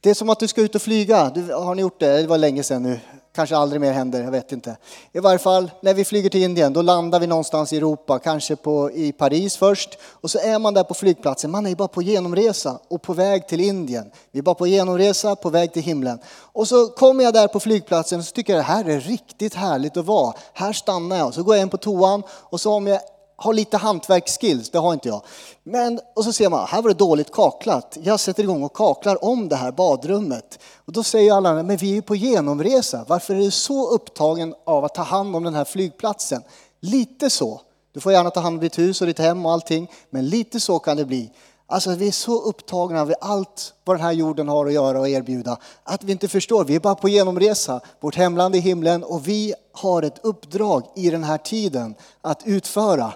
Det 0.00 0.10
är 0.10 0.14
som 0.14 0.30
att 0.30 0.40
du 0.40 0.48
ska 0.48 0.60
ut 0.60 0.74
och 0.74 0.82
flyga. 0.82 1.30
Du, 1.34 1.52
har 1.52 1.74
ni 1.74 1.82
gjort 1.82 2.00
det? 2.00 2.22
Det 2.22 2.26
var 2.26 2.38
länge 2.38 2.62
sedan 2.62 2.82
nu. 2.82 3.00
Kanske 3.34 3.56
aldrig 3.56 3.80
mer 3.80 3.92
händer, 3.92 4.22
jag 4.22 4.30
vet 4.30 4.52
inte. 4.52 4.76
I 5.12 5.18
varje 5.18 5.38
fall, 5.38 5.70
när 5.80 5.94
vi 5.94 6.04
flyger 6.04 6.30
till 6.30 6.42
Indien, 6.42 6.72
då 6.72 6.82
landar 6.82 7.20
vi 7.20 7.26
någonstans 7.26 7.72
i 7.72 7.76
Europa, 7.76 8.18
kanske 8.18 8.56
på, 8.56 8.90
i 8.90 9.12
Paris 9.12 9.56
först. 9.56 9.98
Och 10.02 10.30
så 10.30 10.38
är 10.38 10.58
man 10.58 10.74
där 10.74 10.84
på 10.84 10.94
flygplatsen, 10.94 11.50
man 11.50 11.66
är 11.66 11.74
bara 11.74 11.88
på 11.88 12.02
genomresa 12.02 12.78
och 12.88 13.02
på 13.02 13.12
väg 13.12 13.48
till 13.48 13.60
Indien. 13.60 14.10
Vi 14.30 14.38
är 14.38 14.42
bara 14.42 14.54
på 14.54 14.66
genomresa, 14.66 15.36
på 15.36 15.50
väg 15.50 15.72
till 15.72 15.82
himlen. 15.82 16.18
Och 16.52 16.68
så 16.68 16.86
kommer 16.86 17.24
jag 17.24 17.34
där 17.34 17.48
på 17.48 17.60
flygplatsen 17.60 18.18
och 18.18 18.24
så 18.24 18.32
tycker 18.32 18.52
jag 18.52 18.60
det 18.60 18.66
här 18.66 18.84
är 18.84 19.00
riktigt 19.00 19.54
härligt 19.54 19.96
att 19.96 20.04
vara. 20.04 20.34
Här 20.52 20.72
stannar 20.72 21.16
jag. 21.16 21.34
Så 21.34 21.42
går 21.42 21.54
jag 21.54 21.62
in 21.62 21.68
på 21.68 21.76
toan 21.76 22.22
och 22.30 22.60
så 22.60 22.72
om 22.72 22.86
jag 22.86 23.00
har 23.36 23.52
lite 23.52 23.76
hantverksskills, 23.76 24.70
det 24.70 24.78
har 24.78 24.92
inte 24.92 25.08
jag. 25.08 25.22
Men, 25.62 26.00
och 26.14 26.24
så 26.24 26.32
ser 26.32 26.48
man, 26.48 26.66
här 26.66 26.82
var 26.82 26.88
det 26.88 26.98
dåligt 26.98 27.32
kaklat. 27.32 27.98
Jag 28.02 28.20
sätter 28.20 28.42
igång 28.42 28.62
och 28.62 28.76
kaklar 28.76 29.24
om 29.24 29.48
det 29.48 29.56
här 29.56 29.72
badrummet. 29.72 30.58
Och 30.84 30.92
då 30.92 31.02
säger 31.02 31.32
alla, 31.32 31.62
men 31.62 31.76
vi 31.76 31.90
är 31.90 31.94
ju 31.94 32.02
på 32.02 32.16
genomresa. 32.16 33.04
Varför 33.08 33.34
är 33.34 33.38
du 33.38 33.50
så 33.50 33.90
upptagen 33.90 34.54
av 34.64 34.84
att 34.84 34.94
ta 34.94 35.02
hand 35.02 35.36
om 35.36 35.42
den 35.44 35.54
här 35.54 35.64
flygplatsen? 35.64 36.42
Lite 36.80 37.30
så. 37.30 37.60
Du 37.92 38.00
får 38.00 38.12
gärna 38.12 38.30
ta 38.30 38.40
hand 38.40 38.54
om 38.54 38.60
ditt 38.60 38.78
hus 38.78 39.00
och 39.00 39.06
ditt 39.06 39.18
hem 39.18 39.46
och 39.46 39.52
allting, 39.52 39.90
men 40.10 40.28
lite 40.28 40.60
så 40.60 40.78
kan 40.78 40.96
det 40.96 41.04
bli. 41.04 41.30
Alltså 41.68 41.94
vi 41.94 42.08
är 42.08 42.12
så 42.12 42.42
upptagna 42.42 43.00
av 43.00 43.14
allt 43.20 43.74
vad 43.84 43.96
den 43.96 44.04
här 44.04 44.12
jorden 44.12 44.48
har 44.48 44.66
att 44.66 44.72
göra 44.72 45.00
och 45.00 45.08
erbjuda 45.08 45.58
att 45.84 46.04
vi 46.04 46.12
inte 46.12 46.28
förstår. 46.28 46.64
Vi 46.64 46.74
är 46.74 46.80
bara 46.80 46.94
på 46.94 47.08
genomresa. 47.08 47.80
Vårt 48.00 48.16
hemland 48.16 48.56
är 48.56 48.60
himlen 48.60 49.04
och 49.04 49.28
vi 49.28 49.54
har 49.72 50.02
ett 50.02 50.18
uppdrag 50.22 50.82
i 50.94 51.10
den 51.10 51.24
här 51.24 51.38
tiden 51.38 51.94
att 52.20 52.42
utföra. 52.44 53.12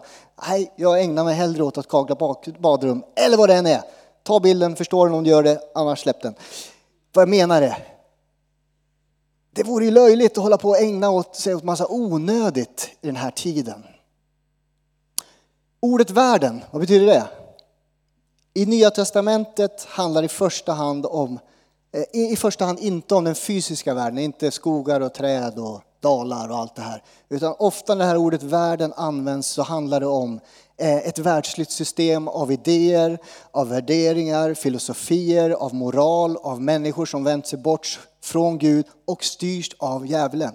Nej, 0.49 0.73
jag 0.77 1.03
ägnar 1.03 1.25
mig 1.25 1.35
hellre 1.35 1.63
åt 1.63 1.79
att 1.79 1.89
kagla 1.89 2.17
badrum 2.59 3.05
eller 3.17 3.37
vad 3.37 3.49
det 3.49 3.55
än 3.55 3.67
är. 3.67 3.83
Ta 4.23 4.41
bilden, 4.41 4.77
förstår 4.77 5.07
den 5.07 5.15
om 5.15 5.25
du 5.25 5.31
gör 5.31 5.43
det, 5.43 5.61
annars 5.75 6.01
släpp 6.01 6.23
den. 6.23 6.35
Vad 7.13 7.23
jag 7.23 7.29
menar 7.29 7.63
är, 7.63 7.87
det 9.53 9.63
vore 9.63 9.85
ju 9.85 9.91
löjligt 9.91 10.39
att 10.39 10.43
hålla 10.43 10.59
på 10.59 10.69
och 10.69 10.79
ägna 10.79 11.23
sig 11.23 11.55
åt 11.55 11.65
massa 11.65 11.87
onödigt 11.89 12.91
i 13.01 13.07
den 13.07 13.17
här 13.17 13.31
tiden. 13.31 13.85
Ordet 15.81 16.11
världen, 16.11 16.61
vad 16.71 16.81
betyder 16.81 17.07
det? 17.07 17.27
I 18.55 18.67
Nya 18.67 18.91
Testamentet 18.91 19.85
handlar 19.85 20.23
i 20.23 20.29
första 20.29 20.73
hand 20.73 21.07
om, 21.07 21.39
eh, 21.93 22.33
i 22.33 22.37
första 22.37 22.65
hand 22.65 22.79
inte 22.79 23.15
om 23.15 23.25
den 23.25 23.35
fysiska 23.35 23.95
världen, 23.95 24.19
inte 24.19 24.51
skogar 24.51 25.01
och 25.01 25.15
träd 25.15 25.59
och 25.59 25.81
dalar 26.01 26.51
och 26.51 26.57
allt 26.57 26.77
det 26.77 26.83
här. 26.83 27.03
Utan 27.29 27.55
ofta 27.59 27.95
när 27.95 28.05
det 28.05 28.09
här 28.09 28.17
ordet 28.17 28.43
världen 28.43 28.93
används 28.97 29.49
så 29.49 29.63
handlar 29.63 30.01
det 30.01 30.07
om 30.07 30.41
eh, 30.77 30.97
ett 30.97 31.19
världsligt 31.19 31.71
system 31.71 32.29
av 32.29 32.53
idéer, 32.53 33.19
av 33.51 33.69
värderingar, 33.69 34.55
filosofier, 34.55 35.51
av 35.51 35.75
moral, 35.75 36.37
av 36.37 36.61
människor 36.61 37.07
som 37.07 37.25
vänt 37.25 37.47
sig 37.47 37.59
bort 37.59 38.01
från 38.23 38.59
Gud 38.59 38.87
och 39.05 39.25
styrs 39.25 39.71
av 39.79 40.07
djävulen. 40.07 40.53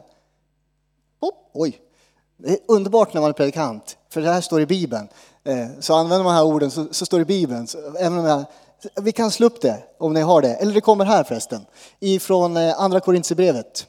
Oh, 1.21 1.33
oj, 1.53 1.79
det 2.37 2.49
är 2.49 2.59
underbart 2.67 3.13
när 3.13 3.21
man 3.21 3.29
är 3.29 3.33
predikant, 3.33 3.97
för 4.09 4.21
det 4.21 4.29
här 4.29 4.41
står 4.41 4.61
i 4.61 4.65
Bibeln. 4.65 5.07
Eh, 5.45 5.67
så 5.79 5.93
använder 5.93 6.23
man 6.23 6.33
de 6.33 6.37
här 6.37 6.45
orden 6.45 6.71
så, 6.71 6.87
så 6.91 7.05
står 7.05 7.17
det 7.17 7.21
i 7.21 7.25
Bibeln. 7.25 7.67
Så, 7.67 7.77
även 7.99 8.19
om 8.19 8.25
jag, 8.25 8.45
vi 9.01 9.11
kan 9.11 9.31
slå 9.31 9.47
upp 9.47 9.61
det 9.61 9.83
om 9.97 10.13
ni 10.13 10.21
har 10.21 10.41
det. 10.41 10.55
Eller 10.55 10.73
det 10.73 10.81
kommer 10.81 11.05
här 11.05 11.23
förresten. 11.23 11.65
Ifrån 11.99 12.57
eh, 12.57 12.79
Andra 12.79 12.99
Korintierbrevet. 12.99 13.87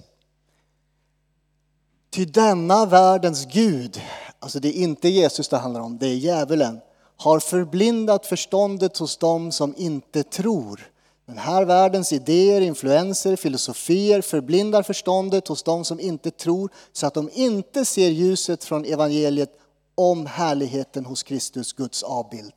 Ty 2.10 2.24
denna 2.24 2.86
världens 2.86 3.46
Gud, 3.46 4.00
alltså 4.38 4.60
det 4.60 4.78
är 4.78 4.82
inte 4.82 5.08
Jesus 5.08 5.48
det 5.48 5.56
handlar 5.56 5.80
om, 5.80 5.98
det 5.98 6.06
är 6.06 6.14
djävulen, 6.14 6.80
har 7.16 7.40
förblindat 7.40 8.26
förståndet 8.26 8.98
hos 8.98 9.16
dem 9.16 9.52
som 9.52 9.74
inte 9.76 10.22
tror. 10.22 10.90
Den 11.26 11.38
här 11.38 11.64
världens 11.64 12.12
idéer, 12.12 12.60
influenser, 12.60 13.36
filosofier 13.36 14.20
förblindar 14.20 14.82
förståndet 14.82 15.48
hos 15.48 15.62
dem 15.62 15.84
som 15.84 16.00
inte 16.00 16.30
tror 16.30 16.70
så 16.92 17.06
att 17.06 17.14
de 17.14 17.30
inte 17.32 17.84
ser 17.84 18.08
ljuset 18.08 18.64
från 18.64 18.84
evangeliet 18.84 19.50
om 19.96 20.26
härligheten 20.26 21.04
hos 21.04 21.22
Kristus, 21.22 21.72
Guds 21.72 22.02
avbild. 22.02 22.52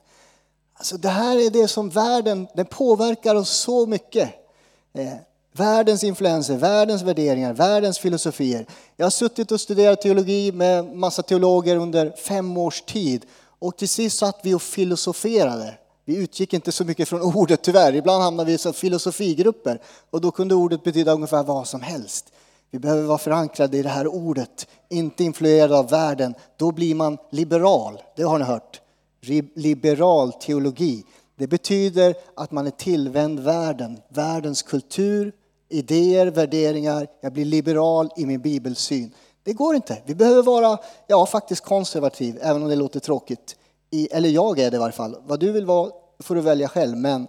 Alltså 0.74 0.98
det 0.98 1.10
här 1.10 1.38
är 1.38 1.50
det 1.50 1.68
som 1.68 1.90
världen, 1.90 2.48
den 2.56 2.66
påverkar 2.66 3.36
oss 3.36 3.50
så 3.50 3.86
mycket. 3.86 4.30
Eh, 4.94 5.14
världens 5.52 6.04
influenser, 6.04 6.58
världens 6.58 7.02
värderingar, 7.02 7.54
världens 7.54 8.00
filosofier. 8.00 8.66
Jag 8.98 9.06
har 9.06 9.12
suttit 9.12 9.52
och 9.52 9.62
studerat 9.62 10.02
teologi 10.02 10.52
med 10.52 10.86
massa 10.86 11.24
teologer 11.24 11.76
under 11.76 12.12
fem 12.12 12.58
års 12.58 12.82
tid 12.82 13.26
och 13.60 13.78
till 13.78 13.90
sist 13.90 14.18
satt 14.18 14.40
vi 14.44 14.54
och 14.54 14.62
filosoferade. 14.62 15.78
Vi 16.06 16.16
utgick 16.16 16.54
inte 16.54 16.72
så 16.72 16.86
mycket 16.86 17.10
från 17.10 17.22
ordet 17.36 17.62
tyvärr. 17.62 17.96
Ibland 17.96 18.24
hamnade 18.24 18.52
vi 18.52 18.70
i 18.70 18.74
filosofigrupper 18.74 19.82
och 20.10 20.22
då 20.22 20.32
kunde 20.32 20.56
ordet 20.56 20.84
betyda 20.84 21.14
ungefär 21.14 21.44
vad 21.44 21.68
som 21.68 21.82
helst. 21.82 22.34
Vi 22.72 22.80
behöver 22.80 23.04
vara 23.04 23.18
förankrade 23.18 23.78
i 23.78 23.82
det 23.82 23.90
här 23.90 24.08
ordet, 24.08 24.68
inte 24.90 25.24
influerade 25.24 25.78
av 25.78 25.90
världen. 25.90 26.36
Då 26.58 26.72
blir 26.72 26.96
man 26.96 27.18
liberal, 27.32 28.02
det 28.16 28.24
har 28.24 28.40
ni 28.40 28.46
hört. 28.46 28.82
Liberal 29.56 30.34
teologi. 30.34 31.04
Det 31.36 31.48
betyder 31.48 32.16
att 32.36 32.52
man 32.52 32.68
är 32.68 32.72
tillvänd 32.72 33.40
världen, 33.40 34.00
världens 34.10 34.62
kultur, 34.62 35.32
idéer, 35.70 36.28
värderingar. 36.28 37.08
Jag 37.22 37.34
blir 37.34 37.46
liberal 37.46 38.10
i 38.18 38.26
min 38.26 38.42
bibelsyn. 38.42 39.14
Det 39.44 39.54
går 39.54 39.76
inte. 39.76 40.02
Vi 40.06 40.16
behöver 40.16 40.44
vara, 40.44 40.78
ja 41.08 41.26
faktiskt 41.26 41.64
konservativ, 41.64 42.40
även 42.42 42.64
om 42.64 42.70
det 42.70 42.76
låter 42.76 43.00
tråkigt. 43.00 43.56
I, 43.92 44.08
eller 44.12 44.30
jag 44.30 44.60
är 44.60 44.72
det 44.72 44.78
i 44.78 44.80
varje 44.80 44.92
fall. 44.92 45.16
Vad 45.28 45.40
du 45.40 45.52
vill 45.52 45.66
vara 45.66 45.92
får 46.20 46.36
du 46.36 46.42
välja 46.42 46.68
själv, 46.68 46.98
men 46.98 47.28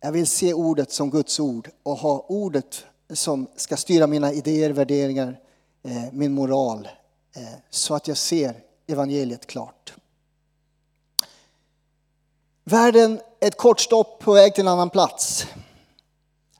jag 0.00 0.12
vill 0.12 0.26
se 0.26 0.54
ordet 0.54 0.92
som 0.92 1.10
Guds 1.10 1.40
ord 1.40 1.70
och 1.82 1.96
ha 1.96 2.26
ordet 2.28 2.84
som 3.12 3.48
ska 3.56 3.76
styra 3.76 4.06
mina 4.06 4.32
idéer, 4.32 4.70
värderingar, 4.70 5.40
eh, 5.82 6.04
min 6.12 6.32
moral, 6.32 6.88
eh, 7.36 7.42
så 7.70 7.94
att 7.94 8.08
jag 8.08 8.16
ser 8.16 8.56
evangeliet 8.86 9.46
klart. 9.46 9.94
Världen 12.64 13.20
är 13.40 13.48
ett 13.48 13.56
kort 13.56 13.80
stopp 13.80 14.18
på 14.20 14.32
väg 14.32 14.54
till 14.54 14.64
en 14.64 14.68
annan 14.68 14.90
plats. 14.90 15.46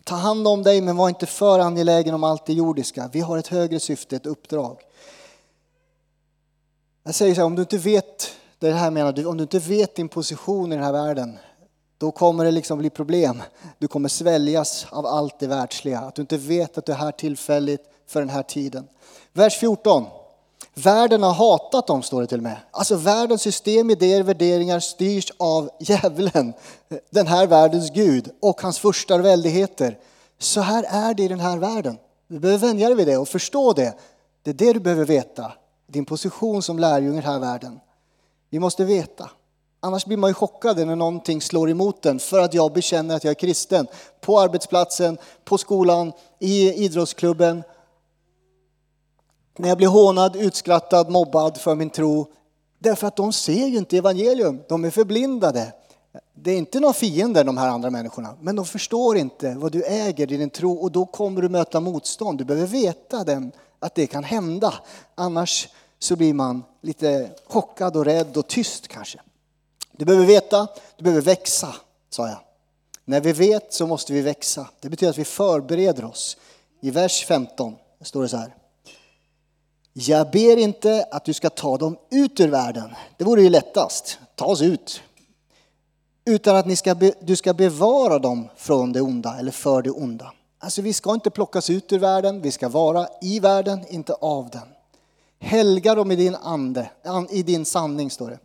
Ta 0.04 0.14
hand 0.14 0.48
om 0.48 0.62
dig, 0.62 0.80
men 0.80 0.96
var 0.96 1.08
inte 1.08 1.26
för 1.26 1.58
angelägen 1.58 2.14
om 2.14 2.24
allt 2.24 2.46
det 2.46 2.52
jordiska. 2.52 3.10
Vi 3.12 3.20
har 3.20 3.38
ett 3.38 3.46
högre 3.46 3.80
syfte, 3.80 4.16
ett 4.16 4.26
uppdrag. 4.26 4.80
Jag 7.02 7.14
säger 7.14 7.34
så 7.34 7.40
här, 7.40 7.46
om 7.46 7.54
du 7.54 7.62
inte 7.62 7.78
vet, 7.78 8.34
det 8.58 8.72
här 8.72 8.90
menar 8.90 9.26
om 9.26 9.36
du 9.36 9.42
inte 9.42 9.58
vet 9.58 9.96
din 9.96 10.08
position 10.08 10.72
i 10.72 10.76
den 10.76 10.84
här 10.84 10.92
världen, 10.92 11.38
då 12.02 12.10
kommer 12.10 12.44
det 12.44 12.50
liksom 12.50 12.78
bli 12.78 12.90
problem. 12.90 13.42
Du 13.78 13.88
kommer 13.88 14.08
sväljas 14.08 14.86
av 14.90 15.06
allt 15.06 15.38
det 15.38 15.46
världsliga. 15.46 15.98
Att 15.98 16.14
du 16.14 16.22
inte 16.22 16.36
vet 16.36 16.78
att 16.78 16.86
du 16.86 16.92
är 16.92 16.96
här 16.96 17.12
tillfälligt 17.12 17.80
för 18.06 18.20
den 18.20 18.28
här 18.28 18.42
tiden. 18.42 18.88
Vers 19.32 19.58
14. 19.58 20.04
Världen 20.74 21.22
har 21.22 21.32
hatat 21.32 21.86
dem, 21.86 22.02
står 22.02 22.20
det 22.20 22.26
till 22.26 22.38
och 22.38 22.42
med. 22.42 22.56
Alltså 22.70 22.96
världens 22.96 23.42
system, 23.42 23.90
idéer, 23.90 24.22
värderingar 24.22 24.80
styrs 24.80 25.32
av 25.36 25.70
djävulen, 25.80 26.52
den 27.10 27.26
här 27.26 27.46
världens 27.46 27.90
Gud 27.90 28.30
och 28.40 28.60
hans 28.60 28.78
första 28.78 29.18
väldigheter. 29.18 29.98
Så 30.38 30.60
här 30.60 30.84
är 30.88 31.14
det 31.14 31.22
i 31.22 31.28
den 31.28 31.40
här 31.40 31.58
världen. 31.58 31.98
Du 32.28 32.38
behöver 32.38 32.66
vänja 32.66 32.88
dig 32.88 32.96
vid 32.96 33.06
det 33.06 33.16
och 33.16 33.28
förstå 33.28 33.72
det. 33.72 33.94
Det 34.42 34.50
är 34.50 34.54
det 34.54 34.72
du 34.72 34.80
behöver 34.80 35.04
veta, 35.04 35.52
din 35.86 36.04
position 36.04 36.62
som 36.62 36.78
lärjunge 36.78 37.18
i 37.18 37.20
den 37.20 37.32
här 37.32 37.38
världen. 37.38 37.80
Vi 38.50 38.58
måste 38.58 38.84
veta. 38.84 39.30
Annars 39.84 40.06
blir 40.06 40.16
man 40.16 40.30
ju 40.30 40.34
chockad 40.34 40.86
när 40.86 40.96
någonting 40.96 41.40
slår 41.40 41.70
emot 41.70 42.06
en 42.06 42.18
för 42.18 42.38
att 42.38 42.54
jag 42.54 42.72
bekänner 42.72 43.16
att 43.16 43.24
jag 43.24 43.30
är 43.30 43.34
kristen. 43.34 43.86
På 44.20 44.40
arbetsplatsen, 44.40 45.18
på 45.44 45.58
skolan, 45.58 46.12
i 46.38 46.72
idrottsklubben. 46.84 47.62
när 49.58 49.68
jag 49.68 49.78
blir 49.78 49.88
hånad, 49.88 50.36
utskrattad, 50.36 51.10
mobbad 51.10 51.56
för 51.56 51.74
min 51.74 51.90
tro. 51.90 52.26
Därför 52.78 53.06
att 53.06 53.16
de 53.16 53.32
ser 53.32 53.66
ju 53.66 53.78
inte 53.78 53.96
evangelium, 53.96 54.60
de 54.68 54.84
är 54.84 54.90
förblindade. 54.90 55.72
Det 56.34 56.50
är 56.50 56.58
inte 56.58 56.80
några 56.80 56.94
fiender 56.94 57.44
de 57.44 57.56
här 57.56 57.68
andra 57.68 57.90
människorna, 57.90 58.36
men 58.40 58.56
de 58.56 58.64
förstår 58.64 59.16
inte 59.16 59.54
vad 59.54 59.72
du 59.72 59.84
äger 59.84 60.32
i 60.32 60.36
din 60.36 60.50
tro 60.50 60.72
och 60.72 60.92
då 60.92 61.06
kommer 61.06 61.42
du 61.42 61.48
möta 61.48 61.80
motstånd. 61.80 62.38
Du 62.38 62.44
behöver 62.44 62.66
veta 62.66 63.24
den, 63.24 63.52
att 63.78 63.94
det 63.94 64.06
kan 64.06 64.24
hända, 64.24 64.74
annars 65.14 65.68
så 65.98 66.16
blir 66.16 66.34
man 66.34 66.62
lite 66.80 67.30
chockad 67.46 67.96
och 67.96 68.04
rädd 68.04 68.36
och 68.36 68.46
tyst 68.46 68.88
kanske. 68.88 69.20
Du 69.92 70.04
behöver 70.04 70.26
veta, 70.26 70.68
du 70.96 71.04
behöver 71.04 71.22
växa, 71.22 71.74
sa 72.10 72.28
jag. 72.28 72.38
När 73.04 73.20
vi 73.20 73.32
vet 73.32 73.72
så 73.72 73.86
måste 73.86 74.12
vi 74.12 74.20
växa. 74.20 74.66
Det 74.80 74.88
betyder 74.88 75.10
att 75.10 75.18
vi 75.18 75.24
förbereder 75.24 76.04
oss. 76.04 76.36
I 76.80 76.90
vers 76.90 77.24
15 77.26 77.76
står 78.00 78.22
det 78.22 78.28
så 78.28 78.36
här. 78.36 78.54
Jag 79.92 80.30
ber 80.30 80.56
inte 80.56 81.06
att 81.10 81.24
du 81.24 81.32
ska 81.32 81.50
ta 81.50 81.76
dem 81.76 81.96
ut 82.10 82.40
ur 82.40 82.48
världen. 82.48 82.90
Det 83.16 83.24
vore 83.24 83.42
ju 83.42 83.48
lättast. 83.48 84.18
Ta 84.34 84.46
oss 84.46 84.62
ut. 84.62 85.02
Utan 86.24 86.56
att 86.56 86.66
ni 86.66 86.76
ska 86.76 86.94
be, 86.94 87.12
du 87.20 87.36
ska 87.36 87.54
bevara 87.54 88.18
dem 88.18 88.48
från 88.56 88.92
det 88.92 89.00
onda 89.00 89.38
eller 89.38 89.52
för 89.52 89.82
det 89.82 89.90
onda. 89.90 90.32
Alltså 90.58 90.82
vi 90.82 90.92
ska 90.92 91.14
inte 91.14 91.30
plockas 91.30 91.70
ut 91.70 91.92
ur 91.92 91.98
världen, 91.98 92.40
vi 92.40 92.50
ska 92.50 92.68
vara 92.68 93.08
i 93.20 93.40
världen, 93.40 93.84
inte 93.88 94.14
av 94.14 94.50
den. 94.50 94.68
Helga 95.38 95.94
dem 95.94 96.12
i 96.12 96.16
din 96.16 96.34
ande, 96.34 96.90
i 97.30 97.42
din 97.42 97.64
sanning 97.64 98.10
står 98.10 98.30
det. 98.30 98.38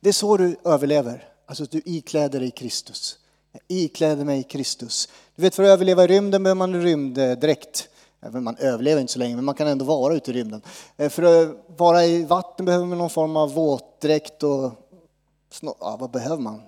Det 0.00 0.08
är 0.08 0.12
så 0.12 0.36
du 0.36 0.56
överlever, 0.64 1.28
alltså 1.46 1.64
att 1.64 1.70
du 1.70 1.82
ikläder 1.84 2.40
dig 2.40 2.50
Kristus. 2.50 3.18
Jag 3.52 3.62
ikläder 3.68 4.24
mig 4.24 4.42
Kristus. 4.42 5.08
Du 5.36 5.42
vet 5.42 5.54
för 5.54 5.62
att 5.62 5.68
överleva 5.68 6.04
i 6.04 6.06
rymden 6.06 6.42
behöver 6.42 6.58
man 6.58 6.82
rymddräkt. 6.82 7.88
Man 8.32 8.56
överlever 8.56 9.00
inte 9.00 9.12
så 9.12 9.18
länge, 9.18 9.36
men 9.36 9.44
man 9.44 9.54
kan 9.54 9.66
ändå 9.66 9.84
vara 9.84 10.14
ute 10.14 10.30
i 10.30 10.34
rymden. 10.34 10.62
Eh, 10.96 11.08
för 11.08 11.22
att 11.22 11.56
vara 11.76 12.04
i 12.04 12.24
vatten 12.24 12.66
behöver 12.66 12.86
man 12.86 12.98
någon 12.98 13.10
form 13.10 13.36
av 13.36 13.54
våtdräkt 13.54 14.42
och... 14.42 14.72
Ja, 15.62 15.96
vad 16.00 16.10
behöver 16.10 16.42
man? 16.42 16.62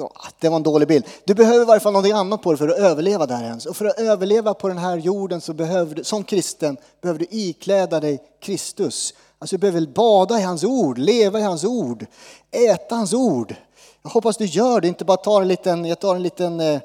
Ah, 0.00 0.28
det 0.40 0.48
var 0.48 0.56
en 0.56 0.62
dålig 0.62 0.88
bild. 0.88 1.04
Du 1.24 1.34
behöver 1.34 1.62
i 1.62 1.64
varje 1.64 1.80
fall 1.80 1.92
någonting 1.92 2.12
annat 2.12 2.42
på 2.42 2.50
dig 2.50 2.58
för 2.58 2.68
att 2.68 2.78
överleva 2.78 3.26
där 3.26 3.42
ens. 3.42 3.66
Och 3.66 3.76
för 3.76 3.84
att 3.84 3.98
överleva 3.98 4.54
på 4.54 4.68
den 4.68 4.78
här 4.78 4.96
jorden 4.96 5.40
så 5.40 5.52
behöver 5.52 5.94
du, 5.94 6.04
som 6.04 6.24
kristen, 6.24 6.76
behöver 7.00 7.18
du 7.18 7.26
ikläda 7.30 8.00
dig 8.00 8.22
Kristus. 8.40 9.14
Alltså 9.38 9.54
jag 9.54 9.60
behöver 9.60 9.86
bada 9.86 10.38
i 10.38 10.42
hans 10.42 10.64
ord, 10.64 10.98
leva 10.98 11.40
i 11.40 11.42
hans 11.42 11.64
ord, 11.64 12.06
äta 12.50 12.94
hans 12.94 13.14
ord. 13.14 13.54
Jag 14.02 14.10
hoppas 14.10 14.36
du 14.36 14.44
gör 14.44 14.80
det, 14.80 14.88
inte 14.88 15.04
bara 15.04 15.16
tar 15.16 15.42
en 15.42 15.48
liten, 15.48 15.84
jag 15.84 16.00
tar 16.00 16.16
en 16.16 16.22
liten 16.22 16.60
eh, 16.60 16.74
eh, 16.74 16.80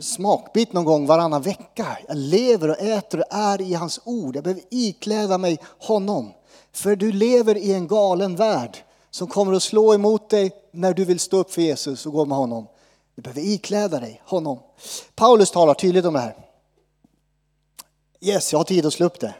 smakbit 0.00 0.72
någon 0.72 0.84
gång 0.84 1.06
varannan 1.06 1.42
vecka. 1.42 1.98
Jag 2.08 2.16
lever 2.16 2.70
och 2.70 2.80
äter 2.80 3.18
och 3.20 3.26
är 3.30 3.60
i 3.60 3.74
hans 3.74 4.00
ord. 4.04 4.36
Jag 4.36 4.44
behöver 4.44 4.62
ikläda 4.70 5.38
mig 5.38 5.58
honom. 5.78 6.32
För 6.72 6.96
du 6.96 7.12
lever 7.12 7.56
i 7.56 7.72
en 7.72 7.86
galen 7.86 8.36
värld 8.36 8.78
som 9.10 9.26
kommer 9.26 9.52
att 9.52 9.62
slå 9.62 9.94
emot 9.94 10.30
dig 10.30 10.52
när 10.72 10.94
du 10.94 11.04
vill 11.04 11.20
stå 11.20 11.36
upp 11.36 11.50
för 11.50 11.62
Jesus 11.62 12.06
och 12.06 12.12
gå 12.12 12.24
med 12.24 12.38
honom. 12.38 12.66
Du 13.14 13.22
behöver 13.22 13.40
ikläda 13.40 14.00
dig 14.00 14.22
honom. 14.24 14.58
Paulus 15.14 15.50
talar 15.50 15.74
tydligt 15.74 16.04
om 16.04 16.14
det 16.14 16.20
här. 16.20 16.36
Yes, 18.20 18.52
jag 18.52 18.58
har 18.58 18.64
tid 18.64 18.86
att 18.86 18.92
slå 18.92 19.06
upp 19.06 19.20
det. 19.20 19.34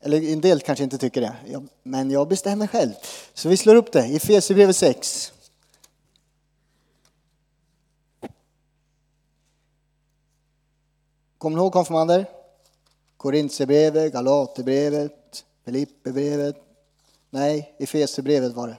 Eller 0.00 0.32
en 0.32 0.40
del 0.40 0.60
kanske 0.60 0.84
inte 0.84 0.98
tycker 0.98 1.20
det, 1.20 1.62
men 1.82 2.10
jag 2.10 2.28
bestämmer 2.28 2.66
själv. 2.66 2.92
Så 3.34 3.48
vi 3.48 3.56
slår 3.56 3.74
upp 3.74 3.92
det 3.92 4.06
i 4.06 4.16
Efesierbrevet 4.16 4.76
6. 4.76 5.32
Kommer 11.38 11.56
ni 11.56 11.62
ihåg 11.62 11.72
konfirmander? 11.72 12.26
Korintierbrevet, 13.16 14.12
Galaterbrevet, 14.12 15.44
Filipperbrevet. 15.64 16.56
Nej, 17.30 17.76
Efesierbrevet 17.78 18.52
var 18.54 18.68
det. 18.68 18.76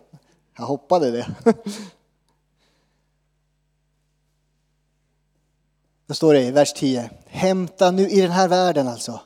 Jag 0.57 0.65
hoppade 0.65 1.11
det. 1.11 1.35
Då 6.07 6.13
står 6.13 6.33
det 6.33 6.41
i 6.41 6.51
vers 6.51 6.73
10. 6.73 7.09
Hämta 7.25 7.91
nu 7.91 8.09
i 8.09 8.21
den 8.21 8.31
här 8.31 8.47
världen 8.47 8.87
alltså. 8.87 9.19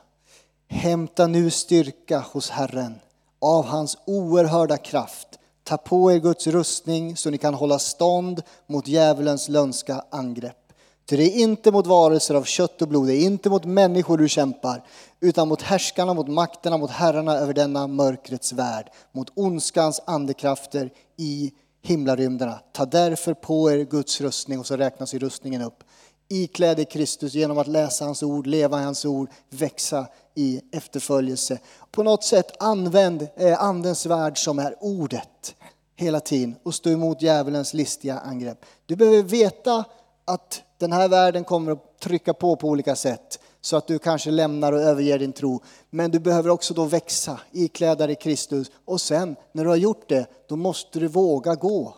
Hämta 0.68 1.26
nu 1.26 1.50
styrka 1.50 2.18
hos 2.32 2.50
Herren 2.50 2.94
av 3.40 3.64
hans 3.64 3.98
oerhörda 4.06 4.76
kraft. 4.76 5.28
Ta 5.64 5.76
på 5.76 6.12
er 6.12 6.18
Guds 6.18 6.46
rustning 6.46 7.16
så 7.16 7.30
ni 7.30 7.38
kan 7.38 7.54
hålla 7.54 7.78
stånd 7.78 8.42
mot 8.66 8.88
djävulens 8.88 9.48
lönska 9.48 10.04
angrepp. 10.10 10.66
Ty 11.08 11.16
det 11.16 11.24
är 11.24 11.40
inte 11.40 11.72
mot 11.72 11.86
varelser 11.86 12.34
av 12.34 12.44
kött 12.44 12.82
och 12.82 12.88
blod, 12.88 13.06
det 13.06 13.14
är 13.14 13.24
inte 13.24 13.50
mot 13.50 13.64
människor 13.64 14.18
du 14.18 14.28
kämpar, 14.28 14.84
utan 15.20 15.48
mot 15.48 15.62
härskarna, 15.62 16.14
mot 16.14 16.28
makterna, 16.28 16.76
mot 16.76 16.90
herrarna 16.90 17.34
över 17.34 17.54
denna 17.54 17.86
mörkrets 17.86 18.52
värld, 18.52 18.90
mot 19.12 19.32
ondskans 19.34 20.00
andekrafter 20.06 20.90
i 21.16 21.52
himlarymderna. 21.82 22.60
Ta 22.72 22.84
därför 22.84 23.34
på 23.34 23.70
er 23.70 23.84
Guds 23.84 24.20
rustning, 24.20 24.58
och 24.58 24.66
så 24.66 24.76
räknas 24.76 25.14
i 25.14 25.18
rustningen 25.18 25.62
upp. 25.62 25.84
Ikläd 26.28 26.90
Kristus 26.90 27.34
genom 27.34 27.58
att 27.58 27.66
läsa 27.66 28.04
hans 28.04 28.22
ord, 28.22 28.46
leva 28.46 28.80
i 28.80 28.84
hans 28.84 29.04
ord, 29.04 29.30
växa 29.50 30.06
i 30.34 30.60
efterföljelse. 30.72 31.58
På 31.90 32.02
något 32.02 32.24
sätt 32.24 32.62
använd 32.62 33.28
eh, 33.36 33.62
andens 33.62 34.06
värld 34.06 34.38
som 34.38 34.58
är 34.58 34.74
ordet 34.80 35.54
hela 35.96 36.20
tiden 36.20 36.56
och 36.62 36.74
stå 36.74 36.90
emot 36.90 37.22
djävulens 37.22 37.74
listiga 37.74 38.18
angrepp. 38.18 38.64
Du 38.86 38.96
behöver 38.96 39.22
veta 39.22 39.84
att 40.24 40.62
den 40.78 40.92
här 40.92 41.08
världen 41.08 41.44
kommer 41.44 41.72
att 41.72 42.00
trycka 42.00 42.34
på 42.34 42.56
på 42.56 42.68
olika 42.68 42.96
sätt 42.96 43.38
så 43.60 43.76
att 43.76 43.86
du 43.86 43.98
kanske 43.98 44.30
lämnar 44.30 44.72
och 44.72 44.80
överger 44.80 45.18
din 45.18 45.32
tro. 45.32 45.60
Men 45.90 46.10
du 46.10 46.18
behöver 46.18 46.50
också 46.50 46.74
då 46.74 46.84
växa, 46.84 47.40
ikläda 47.52 48.06
dig 48.06 48.16
Kristus 48.16 48.70
och 48.84 49.00
sen 49.00 49.36
när 49.52 49.64
du 49.64 49.70
har 49.70 49.76
gjort 49.76 50.08
det, 50.08 50.26
då 50.48 50.56
måste 50.56 51.00
du 51.00 51.08
våga 51.08 51.54
gå. 51.54 51.94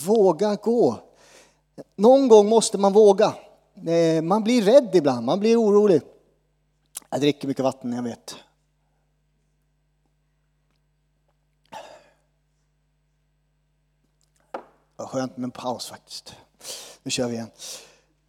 Våga 0.00 0.54
gå. 0.54 0.98
Någon 1.96 2.28
gång 2.28 2.48
måste 2.48 2.78
man 2.78 2.92
våga. 2.92 3.34
Eh, 3.86 4.22
man 4.22 4.44
blir 4.44 4.62
rädd 4.62 4.90
ibland, 4.94 5.26
man 5.26 5.40
blir 5.40 5.56
orolig. 5.56 6.02
Jag 7.10 7.20
dricker 7.20 7.48
mycket 7.48 7.64
vatten, 7.64 7.92
jag 7.92 8.02
vet. 8.02 8.34
Vad 14.96 15.08
skönt 15.08 15.36
med 15.36 15.44
en 15.44 15.50
paus 15.50 15.86
faktiskt. 15.86 16.34
Nu 17.02 17.10
kör 17.10 17.28
vi 17.28 17.34
igen. 17.34 17.50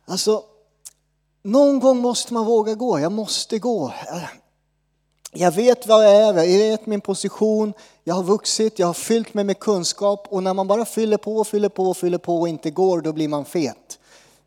Alltså, 0.06 0.44
någon 1.44 1.80
gång 1.80 1.98
måste 1.98 2.34
man 2.34 2.46
våga 2.46 2.76
gå. 2.76 3.00
Jag 3.00 3.12
måste 3.12 3.60
gå. 3.60 3.94
Jag 5.32 5.52
vet 5.52 5.88
vad 5.88 6.06
jag 6.06 6.16
är, 6.16 6.34
jag 6.34 6.58
vet 6.58 6.86
min 6.86 7.02
position, 7.02 7.74
jag 8.04 8.16
har 8.16 8.24
vuxit, 8.24 8.80
jag 8.80 8.88
har 8.88 8.94
fyllt 8.94 9.34
mig 9.34 9.44
med 9.44 9.60
kunskap 9.60 10.28
och 10.30 10.44
när 10.44 10.54
man 10.54 10.68
bara 10.68 10.86
fyller 10.86 11.18
på, 11.18 11.44
fyller 11.44 11.70
på, 11.70 11.94
fyller 11.94 12.18
på 12.18 12.40
och 12.40 12.50
inte 12.50 12.72
går, 12.72 13.02
då 13.02 13.14
blir 13.14 13.28
man 13.28 13.46
fet. 13.46 13.99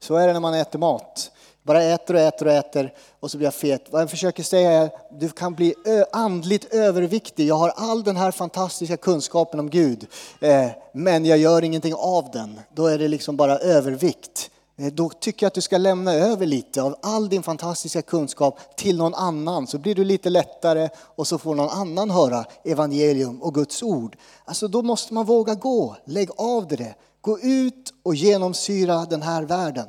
Så 0.03 0.15
är 0.17 0.27
det 0.27 0.33
när 0.33 0.41
man 0.41 0.55
äter 0.55 0.79
mat. 0.79 1.31
Bara 1.63 1.83
äter 1.83 2.15
och 2.15 2.21
äter 2.21 2.47
och 2.47 2.53
äter 2.53 2.93
och 3.21 3.31
så 3.31 3.37
blir 3.37 3.47
jag 3.47 3.55
fet. 3.55 3.87
Vad 3.91 4.03
jag 4.03 4.11
försöker 4.11 4.43
säga 4.43 4.71
är, 4.71 4.91
du 5.11 5.29
kan 5.29 5.55
bli 5.55 5.75
andligt 6.13 6.75
överviktig. 6.75 7.47
Jag 7.47 7.55
har 7.55 7.73
all 7.77 8.05
den 8.05 8.17
här 8.17 8.31
fantastiska 8.31 8.97
kunskapen 8.97 9.61
om 9.61 9.71
Gud, 9.71 10.07
eh, 10.41 10.67
men 10.93 11.25
jag 11.25 11.39
gör 11.39 11.65
ingenting 11.65 11.95
av 11.95 12.31
den. 12.33 12.61
Då 12.75 12.87
är 12.87 12.99
det 12.99 13.09
liksom 13.09 13.37
bara 13.37 13.59
övervikt. 13.59 14.51
Eh, 14.79 14.93
då 14.93 15.09
tycker 15.09 15.45
jag 15.45 15.49
att 15.49 15.55
du 15.55 15.61
ska 15.61 15.79
lämna 15.79 16.15
över 16.15 16.47
lite 16.47 16.83
av 16.83 16.97
all 17.03 17.29
din 17.29 17.43
fantastiska 17.43 18.03
kunskap 18.03 18.59
till 18.77 18.97
någon 18.97 19.15
annan. 19.15 19.67
Så 19.67 19.79
blir 19.79 19.95
du 19.95 20.05
lite 20.05 20.31
lättare 20.31 20.89
och 20.97 21.27
så 21.27 21.39
får 21.39 21.55
någon 21.55 21.69
annan 21.69 22.11
höra 22.11 22.45
evangelium 22.65 23.43
och 23.43 23.55
Guds 23.55 23.83
ord. 23.83 24.17
Alltså 24.45 24.69
då 24.69 24.83
måste 24.83 25.15
man 25.15 25.27
våga 25.27 25.55
gå, 25.55 25.97
lägg 26.05 26.31
av 26.37 26.67
det. 26.69 26.95
Gå 27.23 27.41
ut 27.41 27.95
och 28.03 28.15
genomsyra 28.15 29.05
den 29.05 29.23
här 29.23 29.43
världen. 29.43 29.89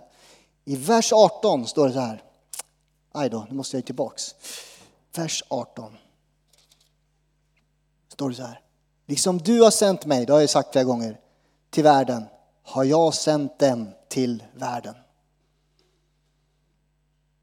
I 0.65 0.75
vers 0.75 1.13
18 1.13 1.67
står 1.67 1.87
det 1.87 1.93
så 1.93 1.99
här. 1.99 2.23
Aj 3.11 3.29
då, 3.29 3.45
nu 3.49 3.55
måste 3.55 3.77
jag 3.77 3.85
tillbaks. 3.85 4.35
Vers 5.15 5.43
18. 5.47 5.97
Står 8.07 8.29
det 8.29 8.35
så 8.35 8.43
här. 8.43 8.61
Liksom 9.05 9.37
du 9.37 9.61
har 9.61 9.71
sänt 9.71 10.05
mig, 10.05 10.25
det 10.25 10.33
har 10.33 10.39
jag 10.39 10.49
sagt 10.49 10.71
flera 10.71 10.85
gånger, 10.85 11.19
till 11.69 11.83
världen 11.83 12.25
har 12.63 12.83
jag 12.83 13.13
sänt 13.13 13.59
dem 13.59 13.89
till 14.09 14.43
världen. 14.53 14.95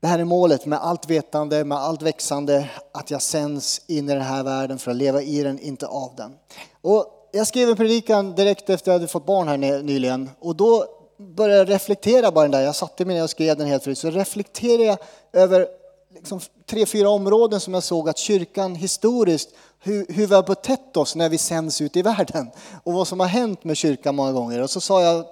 Det 0.00 0.06
här 0.06 0.18
är 0.18 0.24
målet 0.24 0.66
med 0.66 0.78
allt 0.78 1.10
vetande, 1.10 1.64
med 1.64 1.78
allt 1.78 2.02
växande, 2.02 2.70
att 2.92 3.10
jag 3.10 3.22
sänds 3.22 3.80
in 3.86 4.10
i 4.10 4.12
den 4.12 4.22
här 4.22 4.42
världen 4.42 4.78
för 4.78 4.90
att 4.90 4.96
leva 4.96 5.22
i 5.22 5.42
den, 5.42 5.58
inte 5.58 5.86
av 5.86 6.14
den. 6.16 6.36
Och 6.80 7.19
jag 7.32 7.46
skrev 7.46 7.68
en 7.68 7.76
predikan 7.76 8.34
direkt 8.34 8.70
efter 8.70 8.74
att 8.74 8.86
jag 8.86 8.94
hade 8.94 9.08
fått 9.08 9.26
barn 9.26 9.48
här 9.48 9.82
nyligen 9.82 10.30
och 10.40 10.56
då 10.56 10.86
började 11.18 11.58
jag 11.58 11.70
reflektera 11.70 12.30
bara 12.30 12.42
den 12.42 12.50
där, 12.50 12.60
jag 12.60 12.76
satte 12.76 13.04
mig 13.04 13.16
ner 13.16 13.22
och 13.22 13.30
skrev 13.30 13.56
den 13.56 13.66
helt 13.66 13.84
förut. 13.84 13.98
så 13.98 14.10
reflekterade 14.10 14.84
jag 14.84 14.98
över 15.32 15.66
liksom 16.14 16.40
tre, 16.70 16.86
fyra 16.86 17.08
områden 17.08 17.60
som 17.60 17.74
jag 17.74 17.82
såg 17.82 18.08
att 18.08 18.18
kyrkan 18.18 18.74
historiskt, 18.74 19.50
hur, 19.80 20.06
hur 20.08 20.26
vi 20.26 20.34
har 20.34 20.42
betett 20.42 20.96
oss 20.96 21.16
när 21.16 21.28
vi 21.28 21.38
sänds 21.38 21.80
ut 21.80 21.96
i 21.96 22.02
världen 22.02 22.50
och 22.84 22.92
vad 22.92 23.08
som 23.08 23.20
har 23.20 23.26
hänt 23.26 23.64
med 23.64 23.76
kyrkan 23.76 24.14
många 24.14 24.32
gånger. 24.32 24.62
Och 24.62 24.70
så 24.70 24.80
sa 24.80 25.02
jag 25.02 25.24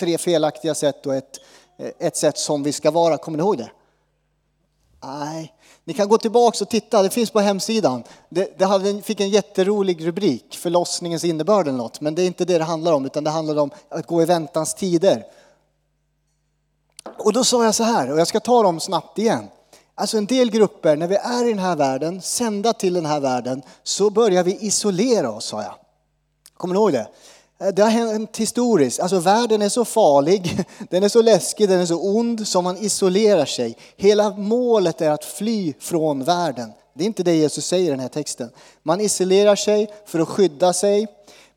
tre 0.00 0.18
felaktiga 0.18 0.74
sätt 0.74 1.06
och 1.06 1.14
ett, 1.14 1.40
ett 1.98 2.16
sätt 2.16 2.38
som 2.38 2.62
vi 2.62 2.72
ska 2.72 2.90
vara, 2.90 3.16
kommer 3.16 3.38
ni 3.38 3.42
ihåg 3.42 3.58
det? 3.58 3.70
Nej, 5.06 5.52
Ni 5.84 5.94
kan 5.94 6.08
gå 6.08 6.18
tillbaka 6.18 6.64
och 6.64 6.70
titta, 6.70 7.02
det 7.02 7.10
finns 7.10 7.30
på 7.30 7.40
hemsidan. 7.40 8.04
Det, 8.28 8.58
det 8.58 8.64
hade, 8.64 9.02
fick 9.02 9.20
en 9.20 9.28
jätterolig 9.28 10.06
rubrik, 10.06 10.56
förlossningens 10.56 11.24
innebörd 11.24 11.68
eller 11.68 11.78
något. 11.78 12.00
Men 12.00 12.14
det 12.14 12.22
är 12.22 12.26
inte 12.26 12.44
det 12.44 12.58
det 12.58 12.64
handlar 12.64 12.92
om, 12.92 13.06
utan 13.06 13.24
det 13.24 13.30
handlar 13.30 13.56
om 13.56 13.70
att 13.88 14.06
gå 14.06 14.22
i 14.22 14.24
väntans 14.24 14.74
tider. 14.74 15.24
Och 17.18 17.32
då 17.32 17.44
sa 17.44 17.64
jag 17.64 17.74
så 17.74 17.84
här, 17.84 18.12
och 18.12 18.20
jag 18.20 18.28
ska 18.28 18.40
ta 18.40 18.62
dem 18.62 18.80
snabbt 18.80 19.18
igen. 19.18 19.48
Alltså 19.94 20.18
en 20.18 20.26
del 20.26 20.50
grupper, 20.50 20.96
när 20.96 21.06
vi 21.06 21.16
är 21.16 21.44
i 21.44 21.48
den 21.48 21.58
här 21.58 21.76
världen, 21.76 22.22
sända 22.22 22.72
till 22.72 22.94
den 22.94 23.06
här 23.06 23.20
världen, 23.20 23.62
så 23.82 24.10
börjar 24.10 24.44
vi 24.44 24.66
isolera 24.66 25.30
oss, 25.30 25.44
sa 25.44 25.62
jag. 25.62 25.74
Kommer 26.56 26.74
ni 26.74 26.80
ihåg 26.80 26.92
det? 26.92 27.08
Eh, 27.60 27.68
det 27.68 27.82
har 27.82 27.90
hänt 27.90 28.36
historiskt. 28.36 29.00
Alltså 29.00 29.18
världen 29.18 29.62
är 29.62 29.68
så 29.68 29.84
farlig, 29.84 30.64
den 30.90 31.02
är 31.02 31.08
så 31.08 31.22
läskig, 31.22 31.68
den 31.68 31.80
är 31.80 31.86
så 31.86 32.16
ond 32.16 32.48
som 32.48 32.64
man 32.64 32.76
isolerar 32.76 33.46
sig. 33.46 33.76
Hela 33.96 34.30
målet 34.30 35.00
är 35.00 35.10
att 35.10 35.24
fly 35.24 35.74
från 35.80 36.24
världen. 36.24 36.72
Det 36.94 37.04
är 37.04 37.06
inte 37.06 37.22
det 37.22 37.34
Jesus 37.34 37.66
säger 37.66 37.86
i 37.86 37.90
den 37.90 38.00
här 38.00 38.08
texten. 38.08 38.50
Man 38.82 39.00
isolerar 39.00 39.56
sig 39.56 39.88
för 40.06 40.18
att 40.18 40.28
skydda 40.28 40.72
sig. 40.72 41.06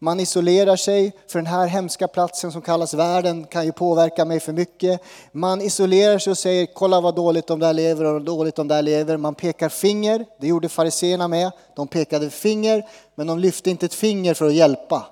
Man 0.02 0.20
isolerar 0.20 0.76
sig 0.76 1.12
för 1.28 1.40
den 1.40 1.46
här 1.46 1.68
hemska 1.68 2.08
platsen 2.08 2.52
som 2.52 2.62
kallas 2.62 2.94
världen 2.94 3.46
kan 3.46 3.66
ju 3.66 3.72
påverka 3.72 4.26
mig 4.26 4.40
för 4.40 4.54
mycket. 4.54 5.02
Man 5.32 5.62
isolerar 5.62 6.20
sig 6.20 6.32
och 6.32 6.38
säger 6.38 6.68
kolla 6.74 7.02
vad 7.02 7.16
dåligt 7.16 7.48
de 7.48 7.60
där 7.60 7.74
lever 7.74 8.06
och 8.06 8.22
dåligt 8.22 8.56
de 8.56 8.68
där 8.68 8.82
lever. 8.82 9.18
Man 9.18 9.36
pekar 9.36 9.70
finger, 9.70 10.26
det 10.40 10.48
gjorde 10.48 10.70
fariseerna 10.70 11.28
med. 11.28 11.52
De 11.76 11.88
pekade 11.88 12.30
finger 12.30 12.88
men 13.16 13.28
de 13.28 13.40
lyfte 13.40 13.70
inte 13.70 13.86
ett 13.86 13.94
finger 13.94 14.34
för 14.34 14.46
att 14.46 14.54
hjälpa. 14.54 15.06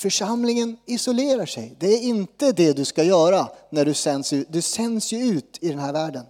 Församlingen 0.00 0.76
isolerar 0.86 1.46
sig. 1.46 1.76
Det 1.78 1.86
är 1.86 2.00
inte 2.00 2.52
det 2.52 2.72
du 2.72 2.84
ska 2.84 3.02
göra 3.02 3.48
när 3.70 3.84
du 3.84 3.94
sänds 3.94 4.32
ut. 4.32 4.46
Du 4.50 4.62
sänds 4.62 5.12
ju 5.12 5.18
ut 5.18 5.58
i 5.60 5.68
den 5.68 5.78
här 5.78 5.92
världen. 5.92 6.24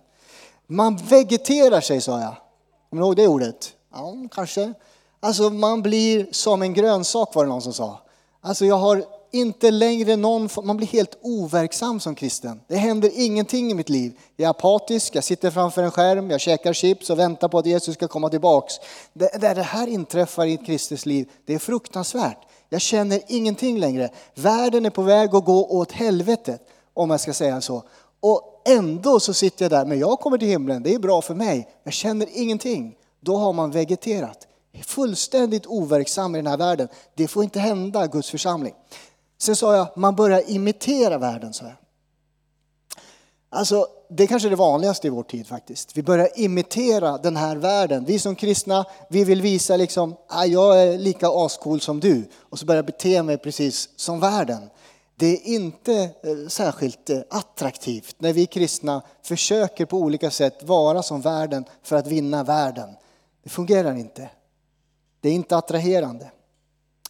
Man 0.67 0.97
vegeterar 0.97 1.81
sig 1.81 2.01
sa 2.01 2.21
jag. 2.21 2.37
Kommer 2.91 3.03
du 3.03 3.07
ihåg 3.07 3.17
det 3.17 3.29
ordet? 3.29 3.73
Ja, 3.93 4.15
kanske. 4.31 4.73
Alltså 5.21 5.51
man 5.51 5.83
blir 5.83 6.27
som 6.31 6.63
en 6.63 6.75
grönsak 6.75 7.35
var 7.35 7.45
det 7.45 7.49
någon 7.49 7.63
som 7.63 7.73
sa. 7.73 8.01
Alltså 8.41 8.67
jag 8.67 8.77
har 8.77 9.05
inte 9.33 9.71
längre 9.71 10.17
någon, 10.17 10.49
man 10.63 10.77
blir 10.77 10.89
helt 10.89 11.19
overksam 11.23 12.01
som 12.01 12.15
kristen. 12.15 12.61
Det 12.69 12.77
händer 12.77 13.11
ingenting 13.15 13.71
i 13.71 13.75
mitt 13.75 13.89
liv. 13.89 14.19
Jag 14.37 14.47
är 14.47 14.51
apatisk, 14.51 15.15
jag 15.15 15.25
sitter 15.25 15.51
framför 15.51 15.83
en 15.83 15.91
skärm, 15.91 16.31
jag 16.31 16.41
käkar 16.41 16.73
chips 16.73 17.11
och 17.11 17.19
väntar 17.19 17.49
på 17.49 17.59
att 17.59 17.67
Jesus 17.67 17.95
ska 17.95 18.09
komma 18.09 18.29
tillbaks. 18.29 18.75
Det, 19.13 19.39
det 19.41 19.63
här 19.63 19.87
inträffar 19.87 20.47
i 20.47 20.55
ett 20.55 20.67
kristet 20.67 21.07
liv, 21.07 21.29
det 21.47 21.55
är 21.55 21.59
fruktansvärt. 21.59 22.39
Jag 22.73 22.81
känner 22.81 23.21
ingenting 23.29 23.79
längre. 23.79 24.11
Världen 24.35 24.87
är 24.87 24.91
på 24.91 25.03
väg 25.03 25.35
att 25.35 25.45
gå 25.45 25.67
åt 25.67 25.93
helvetet, 25.93 26.61
om 26.95 27.11
jag 27.11 27.21
ska 27.21 27.33
säga 27.33 27.61
så. 27.61 27.83
Och 28.21 28.63
ändå 28.65 29.21
så 29.21 29.35
sitter 29.35 29.65
jag 29.65 29.71
där, 29.73 29.85
men 29.85 29.99
jag 29.99 30.21
kommer 30.21 30.39
till 30.39 30.49
himlen, 30.49 30.83
det 30.83 30.95
är 30.95 30.99
bra 30.99 31.23
för 31.23 31.35
mig. 31.35 31.69
Jag 31.85 31.93
känner 31.93 32.29
ingenting. 32.33 32.97
Då 33.21 33.37
har 33.37 33.53
man 33.53 33.71
vegeterat. 33.71 34.47
Fullständigt 34.83 35.67
overksam 35.67 36.35
i 36.35 36.39
den 36.39 36.47
här 36.47 36.57
världen. 36.57 36.89
Det 37.15 37.29
får 37.29 37.45
inte 37.45 37.61
hända 37.61 38.07
Guds 38.07 38.31
församling. 38.31 38.75
Sen 39.39 39.57
sa 39.57 39.77
jag, 39.77 39.87
man 39.97 40.17
börjar 40.17 40.51
imitera 40.51 41.19
världen, 41.19 41.53
sa 41.53 41.65
jag. 41.65 41.75
Alltså, 43.51 43.87
det 44.13 44.23
är 44.23 44.27
kanske 44.27 44.49
är 44.49 44.51
det 44.51 44.57
vanligaste 44.57 45.07
i 45.07 45.11
vår 45.11 45.23
tid 45.23 45.47
faktiskt. 45.47 45.97
Vi 45.97 46.03
börjar 46.03 46.29
imitera 46.35 47.19
den 47.19 47.37
här 47.37 47.57
världen. 47.57 48.05
Vi 48.05 48.19
som 48.19 48.37
kristna, 48.37 48.85
vi 49.09 49.25
vill 49.25 49.43
visa 49.43 49.77
liksom, 49.77 50.17
ah, 50.29 50.45
jag 50.45 50.83
är 50.83 50.99
lika 50.99 51.29
ascool 51.29 51.81
som 51.81 52.01
du. 52.01 52.29
Och 52.39 52.59
så 52.59 52.67
börjar 52.67 52.79
jag 52.79 52.87
bete 52.87 53.23
mig 53.23 53.39
precis 53.39 53.89
som 53.97 54.21
världen. 54.21 54.71
Det 55.17 55.27
är 55.27 55.55
inte 55.55 55.95
eh, 55.95 56.49
särskilt 56.49 57.11
eh, 57.11 57.21
attraktivt 57.31 58.17
när 58.19 58.33
vi 58.33 58.47
kristna 58.47 59.03
försöker 59.23 59.87
på 59.87 59.97
olika 59.97 60.31
sätt 60.31 60.63
vara 60.63 61.03
som 61.03 61.21
världen 61.21 61.65
för 61.83 61.97
att 61.97 62.07
vinna 62.07 62.45
världen. 62.45 62.89
Det 63.43 63.51
fungerar 63.51 63.95
inte. 63.95 64.31
Det 65.21 65.29
är 65.29 65.33
inte 65.33 65.57
attraherande. 65.57 66.31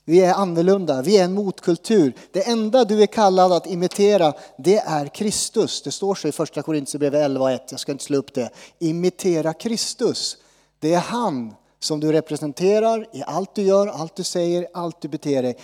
Vi 0.04 0.20
är 0.20 0.34
annorlunda, 0.34 1.02
vi 1.02 1.18
är 1.18 1.24
en 1.24 1.34
motkultur. 1.34 2.14
Det 2.32 2.48
enda 2.48 2.84
du 2.84 3.02
är 3.02 3.06
kallad 3.06 3.52
att 3.52 3.66
imitera, 3.66 4.32
det 4.58 4.78
är 4.78 5.06
Kristus. 5.06 5.82
Det 5.82 5.90
står 5.90 6.14
så 6.14 6.28
i 6.28 6.32
första 6.32 6.62
Korintierbrevet 6.62 7.30
11.1, 7.30 7.60
jag 7.70 7.80
ska 7.80 7.92
inte 7.92 8.04
slå 8.04 8.18
upp 8.18 8.34
det. 8.34 8.50
Imitera 8.78 9.52
Kristus. 9.52 10.36
Det 10.78 10.94
är 10.94 11.00
han 11.00 11.54
som 11.80 12.00
du 12.00 12.12
representerar 12.12 13.06
i 13.12 13.22
allt 13.26 13.54
du 13.54 13.62
gör, 13.62 13.86
allt 13.86 14.16
du 14.16 14.24
säger, 14.24 14.68
allt 14.74 15.00
du 15.00 15.08
beter 15.08 15.42
dig. 15.42 15.56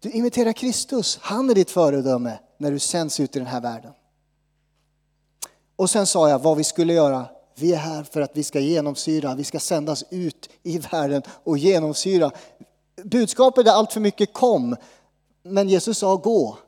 Du 0.00 0.10
imiterar 0.10 0.52
Kristus, 0.52 1.18
han 1.22 1.50
är 1.50 1.54
ditt 1.54 1.70
föredöme 1.70 2.38
när 2.58 2.70
du 2.70 2.78
sänds 2.78 3.20
ut 3.20 3.36
i 3.36 3.38
den 3.38 3.48
här 3.48 3.60
världen. 3.60 3.92
Och 5.76 5.90
sen 5.90 6.06
sa 6.06 6.28
jag 6.28 6.38
vad 6.38 6.56
vi 6.56 6.64
skulle 6.64 6.92
göra. 6.92 7.26
Vi 7.54 7.72
är 7.72 7.76
här 7.76 8.02
för 8.02 8.20
att 8.20 8.30
vi 8.34 8.42
ska 8.42 8.60
genomsyra, 8.60 9.34
vi 9.34 9.44
ska 9.44 9.60
sändas 9.60 10.04
ut 10.10 10.48
i 10.62 10.78
världen 10.78 11.22
och 11.44 11.58
genomsyra 11.58 12.30
budskapet 13.02 13.66
är 13.66 13.70
allt 13.70 13.92
för 13.92 14.00
mycket 14.00 14.32
kom, 14.32 14.76
men 15.42 15.68
Jesus 15.68 15.98
sa 15.98 16.16
gå, 16.16 16.58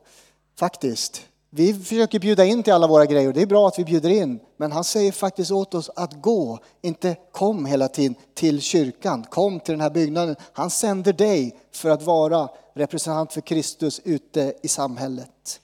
faktiskt. 0.59 1.21
Vi 1.49 1.73
försöker 1.73 2.19
bjuda 2.19 2.45
in 2.45 2.63
till 2.63 2.73
alla 2.73 2.87
våra 2.87 3.05
grejer, 3.05 3.33
det 3.33 3.41
är 3.41 3.45
bra 3.45 3.67
att 3.67 3.79
vi 3.79 3.83
bjuder 3.83 4.09
in, 4.09 4.39
men 4.57 4.71
han 4.71 4.83
säger 4.83 5.11
faktiskt 5.11 5.51
åt 5.51 5.73
oss 5.73 5.89
att 5.95 6.21
gå, 6.21 6.59
inte 6.81 7.15
kom 7.31 7.65
hela 7.65 7.87
tiden 7.87 8.15
till 8.33 8.61
kyrkan, 8.61 9.23
kom 9.29 9.59
till 9.59 9.71
den 9.73 9.81
här 9.81 9.89
byggnaden. 9.89 10.35
Han 10.53 10.69
sänder 10.69 11.13
dig 11.13 11.57
för 11.71 11.89
att 11.89 12.03
vara 12.03 12.49
representant 12.73 13.33
för 13.33 13.41
Kristus 13.41 14.01
ute 14.03 14.53
i 14.63 14.67
samhället. 14.67 15.59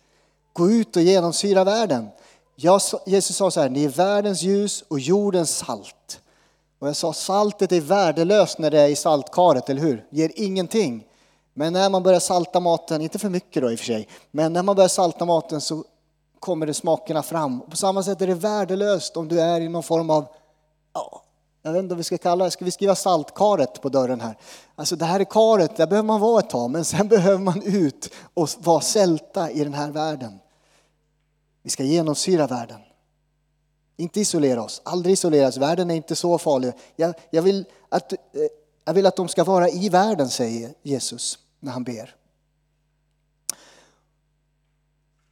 Gå 0.53 0.69
ut 0.69 0.95
och 0.95 1.01
genomsyra 1.01 1.63
världen. 1.63 2.07
Jesus 3.05 3.35
sa 3.35 3.51
så 3.51 3.61
här, 3.61 3.69
ni 3.69 3.83
är 3.83 3.89
världens 3.89 4.41
ljus 4.41 4.83
och 4.87 4.99
jordens 4.99 5.57
salt. 5.57 6.20
Och 6.81 6.87
jag 6.87 6.95
sa 6.95 7.13
saltet 7.13 7.71
är 7.71 7.81
värdelöst 7.81 8.59
när 8.59 8.71
det 8.71 8.79
är 8.79 8.87
i 8.87 8.95
saltkaret, 8.95 9.69
eller 9.69 9.81
hur? 9.81 10.05
Ger 10.09 10.31
ingenting. 10.35 11.07
Men 11.53 11.73
när 11.73 11.89
man 11.89 12.03
börjar 12.03 12.19
salta 12.19 12.59
maten, 12.59 13.01
inte 13.01 13.19
för 13.19 13.29
mycket 13.29 13.63
då 13.63 13.71
i 13.71 13.75
och 13.75 13.79
för 13.79 13.85
sig, 13.85 14.07
men 14.31 14.53
när 14.53 14.63
man 14.63 14.75
börjar 14.75 14.87
salta 14.87 15.25
maten 15.25 15.61
så 15.61 15.83
kommer 16.39 16.65
det 16.65 16.73
smakerna 16.73 17.23
fram. 17.23 17.61
Och 17.61 17.69
på 17.69 17.77
samma 17.77 18.03
sätt 18.03 18.21
är 18.21 18.27
det 18.27 18.33
värdelöst 18.33 19.17
om 19.17 19.27
du 19.27 19.41
är 19.41 19.61
i 19.61 19.69
någon 19.69 19.83
form 19.83 20.09
av, 20.09 20.25
ja, 20.93 21.23
jag 21.61 21.73
vet 21.73 21.79
inte 21.79 21.93
vad 21.93 21.97
vi 21.97 22.03
ska 22.03 22.17
kalla 22.17 22.45
det, 22.45 22.51
ska 22.51 22.65
vi 22.65 22.71
skriva 22.71 22.95
saltkaret 22.95 23.81
på 23.81 23.89
dörren 23.89 24.21
här? 24.21 24.37
Alltså 24.75 24.95
det 24.95 25.05
här 25.05 25.19
är 25.19 25.23
karet, 25.23 25.77
där 25.77 25.87
behöver 25.87 26.07
man 26.07 26.21
vara 26.21 26.39
ett 26.39 26.49
tag, 26.49 26.71
men 26.71 26.85
sen 26.85 27.07
behöver 27.07 27.43
man 27.43 27.61
ut 27.63 28.13
och 28.33 28.49
vara 28.57 28.81
sälta 28.81 29.51
i 29.51 29.63
den 29.63 29.73
här 29.73 29.91
världen. 29.91 30.39
Vi 31.63 31.69
ska 31.69 31.83
genomsyra 31.83 32.47
världen. 32.47 32.79
Inte 33.97 34.19
isolera 34.19 34.63
oss, 34.63 34.81
aldrig 34.85 35.13
isoleras. 35.13 35.57
Världen 35.57 35.91
är 35.91 35.95
inte 35.95 36.15
så 36.15 36.37
farlig. 36.37 36.73
Jag, 36.95 37.13
jag, 37.29 37.41
vill 37.41 37.65
att, 37.89 38.13
eh, 38.13 38.17
jag 38.85 38.93
vill 38.93 39.05
att 39.05 39.15
de 39.15 39.27
ska 39.27 39.43
vara 39.43 39.69
i 39.69 39.89
världen, 39.89 40.29
säger 40.29 40.73
Jesus 40.83 41.39
när 41.59 41.71
han 41.71 41.83
ber. 41.83 42.15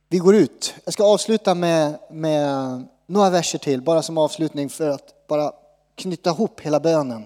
Vi 0.07 0.17
går 0.17 0.35
ut. 0.35 0.73
Jag 0.85 0.93
ska 0.93 1.03
avsluta 1.03 1.55
med, 1.55 1.99
med 2.11 2.83
några 3.05 3.29
verser 3.29 3.59
till, 3.59 3.81
bara 3.81 4.01
som 4.01 4.17
avslutning 4.17 4.69
för 4.69 4.89
att 4.89 5.27
bara 5.27 5.51
knyta 5.95 6.29
ihop 6.29 6.59
hela 6.59 6.79
bönen. 6.79 7.25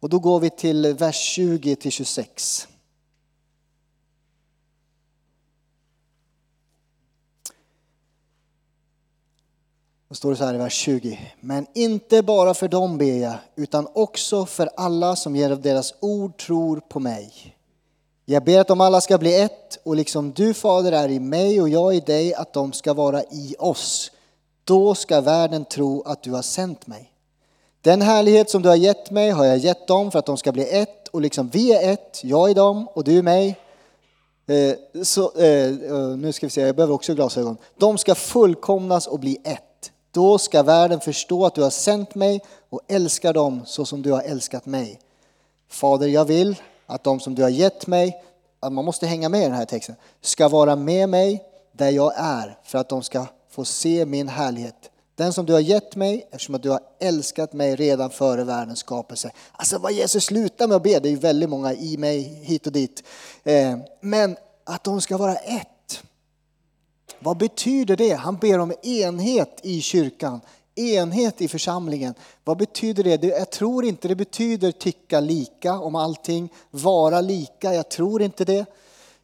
Och 0.00 0.08
då 0.08 0.18
går 0.18 0.40
vi 0.40 0.50
till 0.50 0.94
vers 0.94 1.16
20 1.16 1.76
till 1.76 1.92
26. 1.92 2.68
Då 10.05 10.05
står 10.16 10.30
det 10.30 10.36
så 10.36 10.44
här 10.44 10.54
i 10.54 10.58
vers 10.58 10.72
20. 10.72 11.18
Men 11.40 11.66
inte 11.74 12.22
bara 12.22 12.54
för 12.54 12.68
dem 12.68 12.98
ber 12.98 13.22
jag, 13.22 13.34
utan 13.56 13.88
också 13.92 14.46
för 14.46 14.70
alla 14.76 15.16
som 15.16 15.36
genom 15.36 15.62
deras 15.62 15.94
ord 16.00 16.36
tror 16.36 16.80
på 16.88 17.00
mig. 17.00 17.56
Jag 18.24 18.44
ber 18.44 18.60
att 18.60 18.68
de 18.68 18.80
alla 18.80 19.00
ska 19.00 19.18
bli 19.18 19.40
ett 19.40 19.78
och 19.84 19.96
liksom 19.96 20.32
du 20.32 20.54
fader 20.54 20.92
är 20.92 21.08
i 21.08 21.20
mig 21.20 21.60
och 21.60 21.68
jag 21.68 21.94
i 21.94 22.00
dig, 22.00 22.34
att 22.34 22.52
de 22.52 22.72
ska 22.72 22.94
vara 22.94 23.22
i 23.22 23.54
oss. 23.58 24.10
Då 24.64 24.94
ska 24.94 25.20
världen 25.20 25.64
tro 25.64 26.02
att 26.02 26.22
du 26.22 26.32
har 26.32 26.42
sänt 26.42 26.86
mig. 26.86 27.12
Den 27.80 28.02
härlighet 28.02 28.50
som 28.50 28.62
du 28.62 28.68
har 28.68 28.76
gett 28.76 29.10
mig 29.10 29.30
har 29.30 29.44
jag 29.44 29.58
gett 29.58 29.86
dem 29.86 30.10
för 30.10 30.18
att 30.18 30.26
de 30.26 30.36
ska 30.36 30.52
bli 30.52 30.68
ett 30.70 31.08
och 31.08 31.20
liksom 31.20 31.48
vi 31.48 31.72
är 31.72 31.92
ett, 31.92 32.20
jag 32.24 32.50
i 32.50 32.54
dem 32.54 32.88
och 32.88 33.04
du 33.04 33.12
i 33.12 33.22
mig. 33.22 33.58
Eh, 34.46 35.02
så, 35.02 35.32
eh, 35.38 35.66
eh 35.66 36.16
nu 36.16 36.32
ska 36.32 36.46
vi 36.46 36.50
se, 36.50 36.60
jag 36.60 36.76
behöver 36.76 36.94
också 36.94 37.14
glasögon. 37.14 37.56
De 37.78 37.98
ska 37.98 38.14
fullkomnas 38.14 39.06
och 39.06 39.20
bli 39.20 39.38
ett 39.44 39.62
då 40.16 40.38
ska 40.38 40.62
världen 40.62 41.00
förstå 41.00 41.46
att 41.46 41.54
du 41.54 41.62
har 41.62 41.70
sänt 41.70 42.14
mig 42.14 42.40
och 42.70 42.80
älskar 42.88 43.32
dem 43.32 43.62
så 43.66 43.84
som 43.84 44.02
du 44.02 44.12
har 44.12 44.22
älskat 44.22 44.66
mig. 44.66 45.00
Fader, 45.68 46.06
jag 46.06 46.24
vill 46.24 46.56
att 46.86 47.04
de 47.04 47.20
som 47.20 47.34
du 47.34 47.42
har 47.42 47.48
gett 47.48 47.86
mig, 47.86 48.22
att 48.60 48.72
man 48.72 48.84
måste 48.84 49.06
hänga 49.06 49.28
med 49.28 49.40
i 49.40 49.44
den 49.44 49.52
här 49.52 49.64
texten, 49.64 49.96
ska 50.20 50.48
vara 50.48 50.76
med 50.76 51.08
mig 51.08 51.44
där 51.72 51.90
jag 51.90 52.12
är 52.16 52.58
för 52.64 52.78
att 52.78 52.88
de 52.88 53.02
ska 53.02 53.26
få 53.50 53.64
se 53.64 54.06
min 54.06 54.28
härlighet. 54.28 54.90
Den 55.14 55.32
som 55.32 55.46
du 55.46 55.52
har 55.52 55.60
gett 55.60 55.96
mig 55.96 56.28
eftersom 56.30 56.54
att 56.54 56.62
du 56.62 56.70
har 56.70 56.80
älskat 57.00 57.52
mig 57.52 57.76
redan 57.76 58.10
före 58.10 58.44
världens 58.44 58.78
skapelse. 58.78 59.30
Alltså 59.52 59.78
vad 59.78 59.92
Jesus 59.92 60.24
slutar 60.24 60.66
med 60.66 60.76
att 60.76 60.82
be, 60.82 60.98
det 60.98 61.08
är 61.08 61.10
ju 61.10 61.16
väldigt 61.16 61.50
många 61.50 61.74
i 61.74 61.96
mig 61.96 62.20
hit 62.42 62.66
och 62.66 62.72
dit. 62.72 63.02
Eh, 63.44 63.78
men 64.00 64.36
att 64.64 64.84
de 64.84 65.00
ska 65.00 65.16
vara 65.16 65.36
ett. 65.36 65.68
Vad 67.18 67.36
betyder 67.36 67.96
det? 67.96 68.12
Han 68.12 68.36
ber 68.36 68.58
om 68.58 68.72
enhet 68.82 69.60
i 69.62 69.80
kyrkan. 69.80 70.40
Enhet 70.74 71.40
i 71.40 71.48
församlingen. 71.48 72.14
Vad 72.44 72.56
betyder 72.56 73.04
det? 73.04 73.22
Jag 73.22 73.50
tror 73.50 73.84
inte 73.84 74.08
det 74.08 74.14
betyder 74.14 74.72
tycka 74.72 75.20
lika 75.20 75.78
om 75.78 75.94
allting, 75.94 76.52
vara 76.70 77.20
lika. 77.20 77.74
Jag 77.74 77.88
tror 77.88 78.22
inte 78.22 78.44
det. 78.44 78.66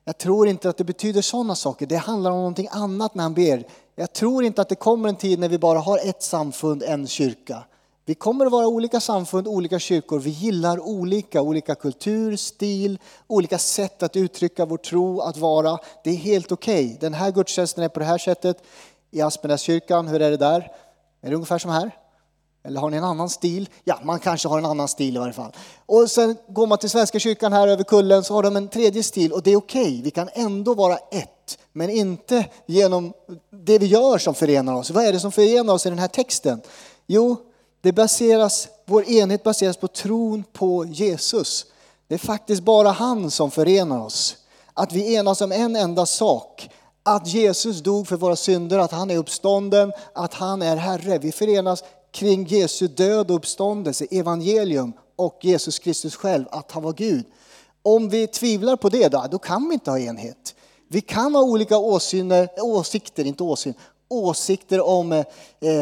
Jag 0.04 0.18
tror 0.18 0.48
inte 0.48 0.68
att 0.68 0.76
det 0.76 0.84
betyder 0.84 1.22
sådana 1.22 1.54
saker. 1.54 1.86
Det 1.86 1.96
handlar 1.96 2.30
om 2.30 2.36
någonting 2.36 2.68
annat 2.70 3.14
när 3.14 3.22
han 3.22 3.34
ber. 3.34 3.66
Jag 3.94 4.12
tror 4.12 4.44
inte 4.44 4.62
att 4.62 4.68
det 4.68 4.74
kommer 4.74 5.08
en 5.08 5.16
tid 5.16 5.38
när 5.38 5.48
vi 5.48 5.58
bara 5.58 5.78
har 5.78 5.98
ett 5.98 6.22
samfund, 6.22 6.82
en 6.82 7.06
kyrka. 7.06 7.64
Vi 8.04 8.14
kommer 8.14 8.46
att 8.46 8.52
vara 8.52 8.66
olika 8.66 9.00
samfund, 9.00 9.48
olika 9.48 9.78
kyrkor. 9.78 10.18
Vi 10.18 10.30
gillar 10.30 10.80
olika, 10.80 11.42
olika 11.42 11.74
kultur, 11.74 12.36
stil, 12.36 12.98
olika 13.26 13.58
sätt 13.58 14.02
att 14.02 14.16
uttrycka 14.16 14.66
vår 14.66 14.76
tro, 14.76 15.20
att 15.20 15.36
vara. 15.36 15.78
Det 16.04 16.10
är 16.10 16.14
helt 16.14 16.52
okej. 16.52 16.84
Okay. 16.84 16.96
Den 17.00 17.14
här 17.14 17.30
gudstjänsten 17.30 17.84
är 17.84 17.88
på 17.88 18.00
det 18.00 18.06
här 18.06 18.18
sättet. 18.18 18.62
I 19.10 19.20
Aspenäskyrkan, 19.20 20.08
hur 20.08 20.22
är 20.22 20.30
det 20.30 20.36
där? 20.36 20.72
Är 21.22 21.30
det 21.30 21.34
ungefär 21.34 21.58
som 21.58 21.70
här? 21.70 21.90
Eller 22.64 22.80
har 22.80 22.90
ni 22.90 22.96
en 22.96 23.04
annan 23.04 23.28
stil? 23.28 23.68
Ja, 23.84 23.98
man 24.02 24.18
kanske 24.18 24.48
har 24.48 24.58
en 24.58 24.66
annan 24.66 24.88
stil 24.88 25.16
i 25.16 25.18
varje 25.18 25.32
fall. 25.32 25.52
Och 25.86 26.10
sen 26.10 26.36
går 26.48 26.66
man 26.66 26.78
till 26.78 26.90
Svenska 26.90 27.18
kyrkan 27.18 27.52
här 27.52 27.68
över 27.68 27.84
kullen 27.84 28.24
så 28.24 28.34
har 28.34 28.42
de 28.42 28.56
en 28.56 28.68
tredje 28.68 29.02
stil 29.02 29.32
och 29.32 29.42
det 29.42 29.50
är 29.50 29.56
okej. 29.56 29.82
Okay. 29.82 30.02
Vi 30.02 30.10
kan 30.10 30.28
ändå 30.32 30.74
vara 30.74 30.96
ett, 30.96 31.58
men 31.72 31.90
inte 31.90 32.46
genom 32.66 33.12
det 33.50 33.78
vi 33.78 33.86
gör 33.86 34.18
som 34.18 34.34
förenar 34.34 34.74
oss. 34.74 34.90
Vad 34.90 35.04
är 35.04 35.12
det 35.12 35.20
som 35.20 35.32
förenar 35.32 35.74
oss 35.74 35.86
i 35.86 35.88
den 35.88 35.98
här 35.98 36.08
texten? 36.08 36.60
Jo, 37.06 37.36
det 37.82 37.92
baseras, 37.92 38.68
vår 38.86 39.04
enhet 39.04 39.42
baseras 39.42 39.76
på 39.76 39.88
tron 39.88 40.44
på 40.52 40.84
Jesus. 40.84 41.66
Det 42.08 42.14
är 42.14 42.18
faktiskt 42.18 42.62
bara 42.62 42.90
han 42.90 43.30
som 43.30 43.50
förenar 43.50 44.00
oss. 44.04 44.36
Att 44.74 44.92
vi 44.92 45.14
enas 45.14 45.40
om 45.40 45.52
en 45.52 45.76
enda 45.76 46.06
sak. 46.06 46.70
Att 47.02 47.26
Jesus 47.26 47.80
dog 47.80 48.08
för 48.08 48.16
våra 48.16 48.36
synder, 48.36 48.78
att 48.78 48.92
han 48.92 49.10
är 49.10 49.16
uppstånden, 49.16 49.92
att 50.12 50.34
han 50.34 50.62
är 50.62 50.76
Herre. 50.76 51.18
Vi 51.18 51.32
förenas 51.32 51.84
kring 52.12 52.46
Jesu 52.46 52.88
död 52.88 53.30
och 53.30 53.36
uppståndelse, 53.36 54.06
evangelium 54.10 54.92
och 55.16 55.38
Jesus 55.42 55.78
Kristus 55.78 56.16
själv, 56.16 56.44
att 56.50 56.72
han 56.72 56.82
var 56.82 56.92
Gud. 56.92 57.24
Om 57.82 58.08
vi 58.08 58.26
tvivlar 58.26 58.76
på 58.76 58.88
det 58.88 59.08
då, 59.08 59.26
då 59.30 59.38
kan 59.38 59.68
vi 59.68 59.74
inte 59.74 59.90
ha 59.90 59.98
enhet. 59.98 60.54
Vi 60.92 61.00
kan 61.00 61.34
ha 61.34 61.42
olika 61.42 61.78
åsyner, 61.78 62.48
åsikter, 62.60 63.26
inte 63.26 63.42
åsyn, 63.42 63.74
åsikter 64.08 64.80
om, 64.80 65.12
eh, 65.12 65.24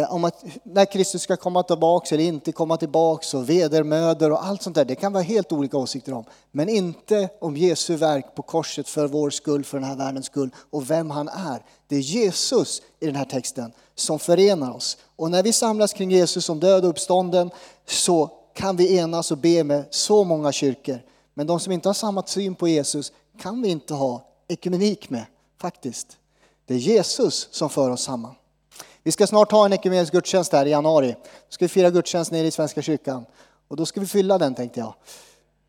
om 0.09 0.25
att 0.25 0.45
när 0.63 0.85
Kristus 0.85 1.23
ska 1.23 1.37
komma 1.37 1.63
tillbaka 1.63 2.15
eller 2.15 2.25
inte 2.25 2.53
komma 2.53 2.77
tillbaka 2.77 3.39
och 3.39 3.51
vedermödor 3.51 4.33
och 4.33 4.47
allt 4.47 4.63
sånt 4.63 4.77
där. 4.77 4.85
Det 4.85 4.95
kan 4.95 5.13
vara 5.13 5.23
helt 5.23 5.53
olika 5.53 5.77
åsikter 5.77 6.13
om. 6.13 6.25
Men 6.53 6.69
inte 6.69 7.29
om 7.41 7.57
Jesu 7.57 7.97
verk 7.97 8.35
på 8.35 8.43
korset 8.43 8.89
för 8.89 9.07
vår 9.07 9.31
skull, 9.31 9.65
för 9.65 9.79
den 9.79 9.89
här 9.89 9.97
världens 9.97 10.27
skull 10.27 10.51
och 10.71 10.91
vem 10.91 11.11
han 11.11 11.29
är. 11.29 11.65
Det 11.89 11.97
är 11.97 12.01
Jesus 12.01 12.83
i 13.01 13.07
den 13.07 13.17
här 13.17 13.25
texten 13.25 13.73
som 13.95 14.19
förenar 14.19 14.77
oss. 14.77 14.97
Och 15.17 15.31
när 15.31 15.43
vi 15.43 15.53
samlas 15.53 15.93
kring 15.93 16.11
Jesus 16.11 16.45
som 16.45 16.61
död 16.61 16.85
och 16.85 16.91
uppstånden 16.91 17.51
så 17.87 18.31
kan 18.55 18.77
vi 18.77 18.97
enas 18.97 19.31
och 19.31 19.39
be 19.39 19.65
med 19.65 19.85
så 19.91 20.25
många 20.25 20.53
kyrkor. 20.53 21.03
Men 21.35 21.47
de 21.47 21.61
som 21.61 21.73
inte 21.73 21.89
har 21.89 21.95
samma 21.95 22.23
syn 22.27 22.55
på 22.55 22.69
Jesus 22.69 23.13
kan 23.39 23.63
vi 23.63 23.69
inte 23.69 23.95
ha 23.95 24.30
ekumenik 24.51 25.11
med, 25.11 25.25
faktiskt. 25.59 26.19
Det 26.67 26.75
är 26.75 26.79
Jesus 26.79 27.49
som 27.51 27.71
för 27.71 27.91
oss 27.91 28.03
samman. 28.03 28.35
Vi 29.03 29.13
ska 29.13 29.27
snart 29.27 29.53
ha 29.53 29.65
en 29.65 29.73
ekumenisk 29.73 30.13
gudstjänst 30.13 30.53
här 30.53 30.67
i 30.67 30.71
januari. 30.71 31.13
Då 31.23 31.27
ska 31.49 31.65
vi 31.65 31.69
fira 31.69 31.91
gudstjänst 31.91 32.33
nere 32.33 32.47
i 32.47 32.51
Svenska 32.51 32.83
kyrkan. 32.83 33.25
Och 33.69 33.77
då 33.77 33.87
ska 33.87 34.01
vi 34.01 34.07
fylla 34.07 34.39
den 34.39 34.55
tänkte 34.55 34.81
jag. 34.81 34.95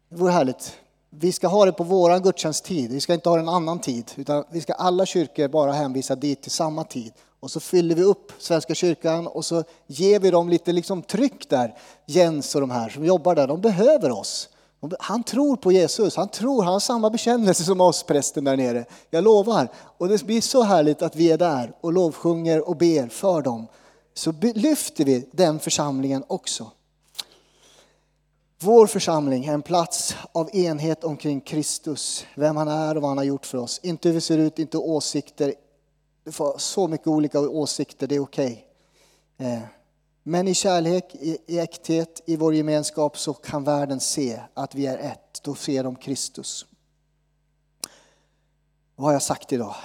Det 0.10 0.16
vore 0.16 0.32
härligt. 0.32 0.78
Vi 1.10 1.32
ska 1.32 1.48
ha 1.48 1.66
det 1.66 1.72
på 1.72 1.84
vår 1.84 2.20
gudstjänsttid. 2.20 2.92
Vi 2.92 3.02
ska 3.02 3.14
inte 3.14 3.30
ha 3.30 3.36
det 3.36 3.42
en 3.42 3.50
annan 3.50 3.80
tid. 3.80 4.12
Utan 4.16 4.44
vi 4.52 4.62
ska 4.62 4.74
alla 4.74 5.06
kyrkor 5.06 5.48
bara 5.48 5.72
hänvisa 5.72 6.16
dit 6.16 6.42
till 6.42 6.52
samma 6.52 6.84
tid. 6.84 7.14
Och 7.40 7.52
så 7.52 7.60
fyller 7.60 7.96
vi 7.96 8.02
upp 8.02 8.32
Svenska 8.40 8.76
kyrkan 8.76 9.28
och 9.28 9.46
så 9.46 9.64
ger 9.88 10.20
vi 10.20 10.32
dem 10.32 10.50
lite 10.50 10.72
liksom 10.72 11.02
tryck 11.02 11.50
där. 11.50 11.78
Jens 12.06 12.56
och 12.56 12.62
de 12.62 12.70
här 12.70 12.90
som 12.90 13.06
jobbar 13.06 13.36
där, 13.36 13.48
de 13.48 13.62
behöver 13.62 14.12
oss. 14.12 14.50
Han 15.00 15.24
tror 15.24 15.56
på 15.56 15.72
Jesus, 15.72 16.16
han 16.16 16.30
tror, 16.30 16.64
han 16.64 16.74
har 16.74 16.80
samma 16.80 17.10
bekännelse 17.10 17.64
som 17.64 17.82
oss 17.82 18.04
prästen 18.04 18.44
där 18.44 18.58
nere. 18.58 18.86
Jag 19.10 19.24
lovar. 19.24 19.68
Och 19.98 20.08
det 20.08 20.24
blir 20.24 20.42
så 20.42 20.64
härligt 20.64 21.02
att 21.02 21.16
vi 21.16 21.32
är 21.32 21.38
där 21.38 21.74
och 21.82 21.94
lovsjunger 21.94 22.70
och 22.70 22.78
ber 22.78 23.08
för 23.08 23.42
dem. 23.42 23.68
Så 24.14 24.34
lyfter 24.42 25.06
vi 25.06 25.30
den 25.32 25.60
församlingen 25.60 26.24
också. 26.28 26.72
Vår 28.60 28.88
församling 28.88 29.46
är 29.46 29.54
en 29.54 29.62
plats 29.62 30.16
av 30.32 30.56
enhet 30.56 31.04
omkring 31.04 31.42
Kristus, 31.42 32.26
vem 32.36 32.58
han 32.58 32.68
är 32.68 32.96
och 32.96 33.02
vad 33.02 33.12
han 33.12 33.18
har 33.18 33.26
gjort 33.26 33.46
för 33.46 33.58
oss. 33.58 33.80
Inte 33.84 34.10
hur 34.10 34.14
vi 34.14 34.22
ser 34.22 34.38
ut, 34.38 34.60
inte 34.60 34.78
åsikter. 34.78 35.54
Vi 36.24 36.32
får 36.32 36.58
så 36.58 36.88
mycket 36.88 37.08
olika 37.08 37.40
åsikter, 37.40 38.08
det 38.08 38.16
är 38.16 38.20
okej. 38.20 38.66
Okay. 39.40 39.60
Men 40.24 40.48
i 40.48 40.54
kärlek, 40.54 41.16
i 41.48 41.60
äkthet, 41.60 42.22
i 42.26 42.36
vår 42.36 42.56
gemenskap 42.56 43.18
så 43.18 43.34
kan 43.34 43.64
världen 43.64 44.00
se 44.00 44.40
att 44.54 44.76
vi 44.76 44.86
är 44.86 44.98
ett. 44.98 45.42
Då 45.44 45.56
ser 45.56 45.84
de 45.84 45.96
Kristus. 45.96 46.66
Vad 48.96 49.06
har 49.06 49.14
jag 49.14 49.22
sagt 49.22 49.54
idag? 49.54 49.76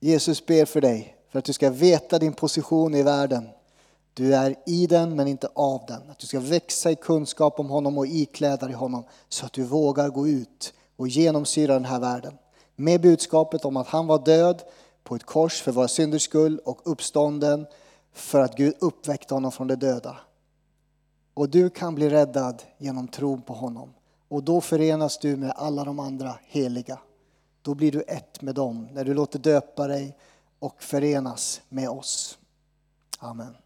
Jesus 0.00 0.46
ber 0.46 0.64
för 0.64 0.80
dig, 0.80 1.16
för 1.30 1.38
att 1.38 1.44
du 1.44 1.52
ska 1.52 1.70
veta 1.70 2.18
din 2.18 2.32
position 2.32 2.94
i 2.94 3.02
världen. 3.02 3.48
Du 4.14 4.34
är 4.34 4.54
i 4.66 4.86
den 4.86 5.16
men 5.16 5.28
inte 5.28 5.48
av 5.54 5.84
den. 5.88 6.10
Att 6.10 6.18
du 6.18 6.26
ska 6.26 6.40
växa 6.40 6.90
i 6.90 6.96
kunskap 6.96 7.60
om 7.60 7.70
honom 7.70 7.98
och 7.98 8.06
ikläda 8.06 8.66
dig 8.66 8.76
honom 8.76 9.04
så 9.28 9.46
att 9.46 9.52
du 9.52 9.64
vågar 9.64 10.08
gå 10.08 10.28
ut 10.28 10.72
och 10.96 11.08
genomsyra 11.08 11.74
den 11.74 11.84
här 11.84 12.00
världen. 12.00 12.34
Med 12.76 13.00
budskapet 13.00 13.64
om 13.64 13.76
att 13.76 13.86
han 13.86 14.06
var 14.06 14.24
död 14.24 14.62
på 15.04 15.16
ett 15.16 15.24
kors 15.24 15.62
för 15.62 15.72
våra 15.72 15.88
synders 15.88 16.22
skull 16.22 16.58
och 16.64 16.80
uppstånden 16.84 17.66
för 18.12 18.40
att 18.40 18.56
Gud 18.56 18.74
uppväckte 18.78 19.34
honom 19.34 19.52
från 19.52 19.66
de 19.66 19.74
döda. 19.74 20.16
Och 21.34 21.48
du 21.48 21.70
kan 21.70 21.94
bli 21.94 22.10
räddad 22.10 22.62
genom 22.78 23.08
tron 23.08 23.42
på 23.42 23.52
honom. 23.52 23.94
Och 24.28 24.42
då 24.42 24.60
förenas 24.60 25.18
du 25.18 25.36
med 25.36 25.52
alla 25.56 25.84
de 25.84 25.98
andra 25.98 26.38
heliga. 26.42 26.98
Då 27.62 27.74
blir 27.74 27.92
du 27.92 28.02
ett 28.02 28.42
med 28.42 28.54
dem 28.54 28.88
när 28.92 29.04
du 29.04 29.14
låter 29.14 29.38
döpa 29.38 29.86
dig 29.86 30.16
och 30.58 30.82
förenas 30.82 31.62
med 31.68 31.88
oss. 31.88 32.38
Amen. 33.18 33.56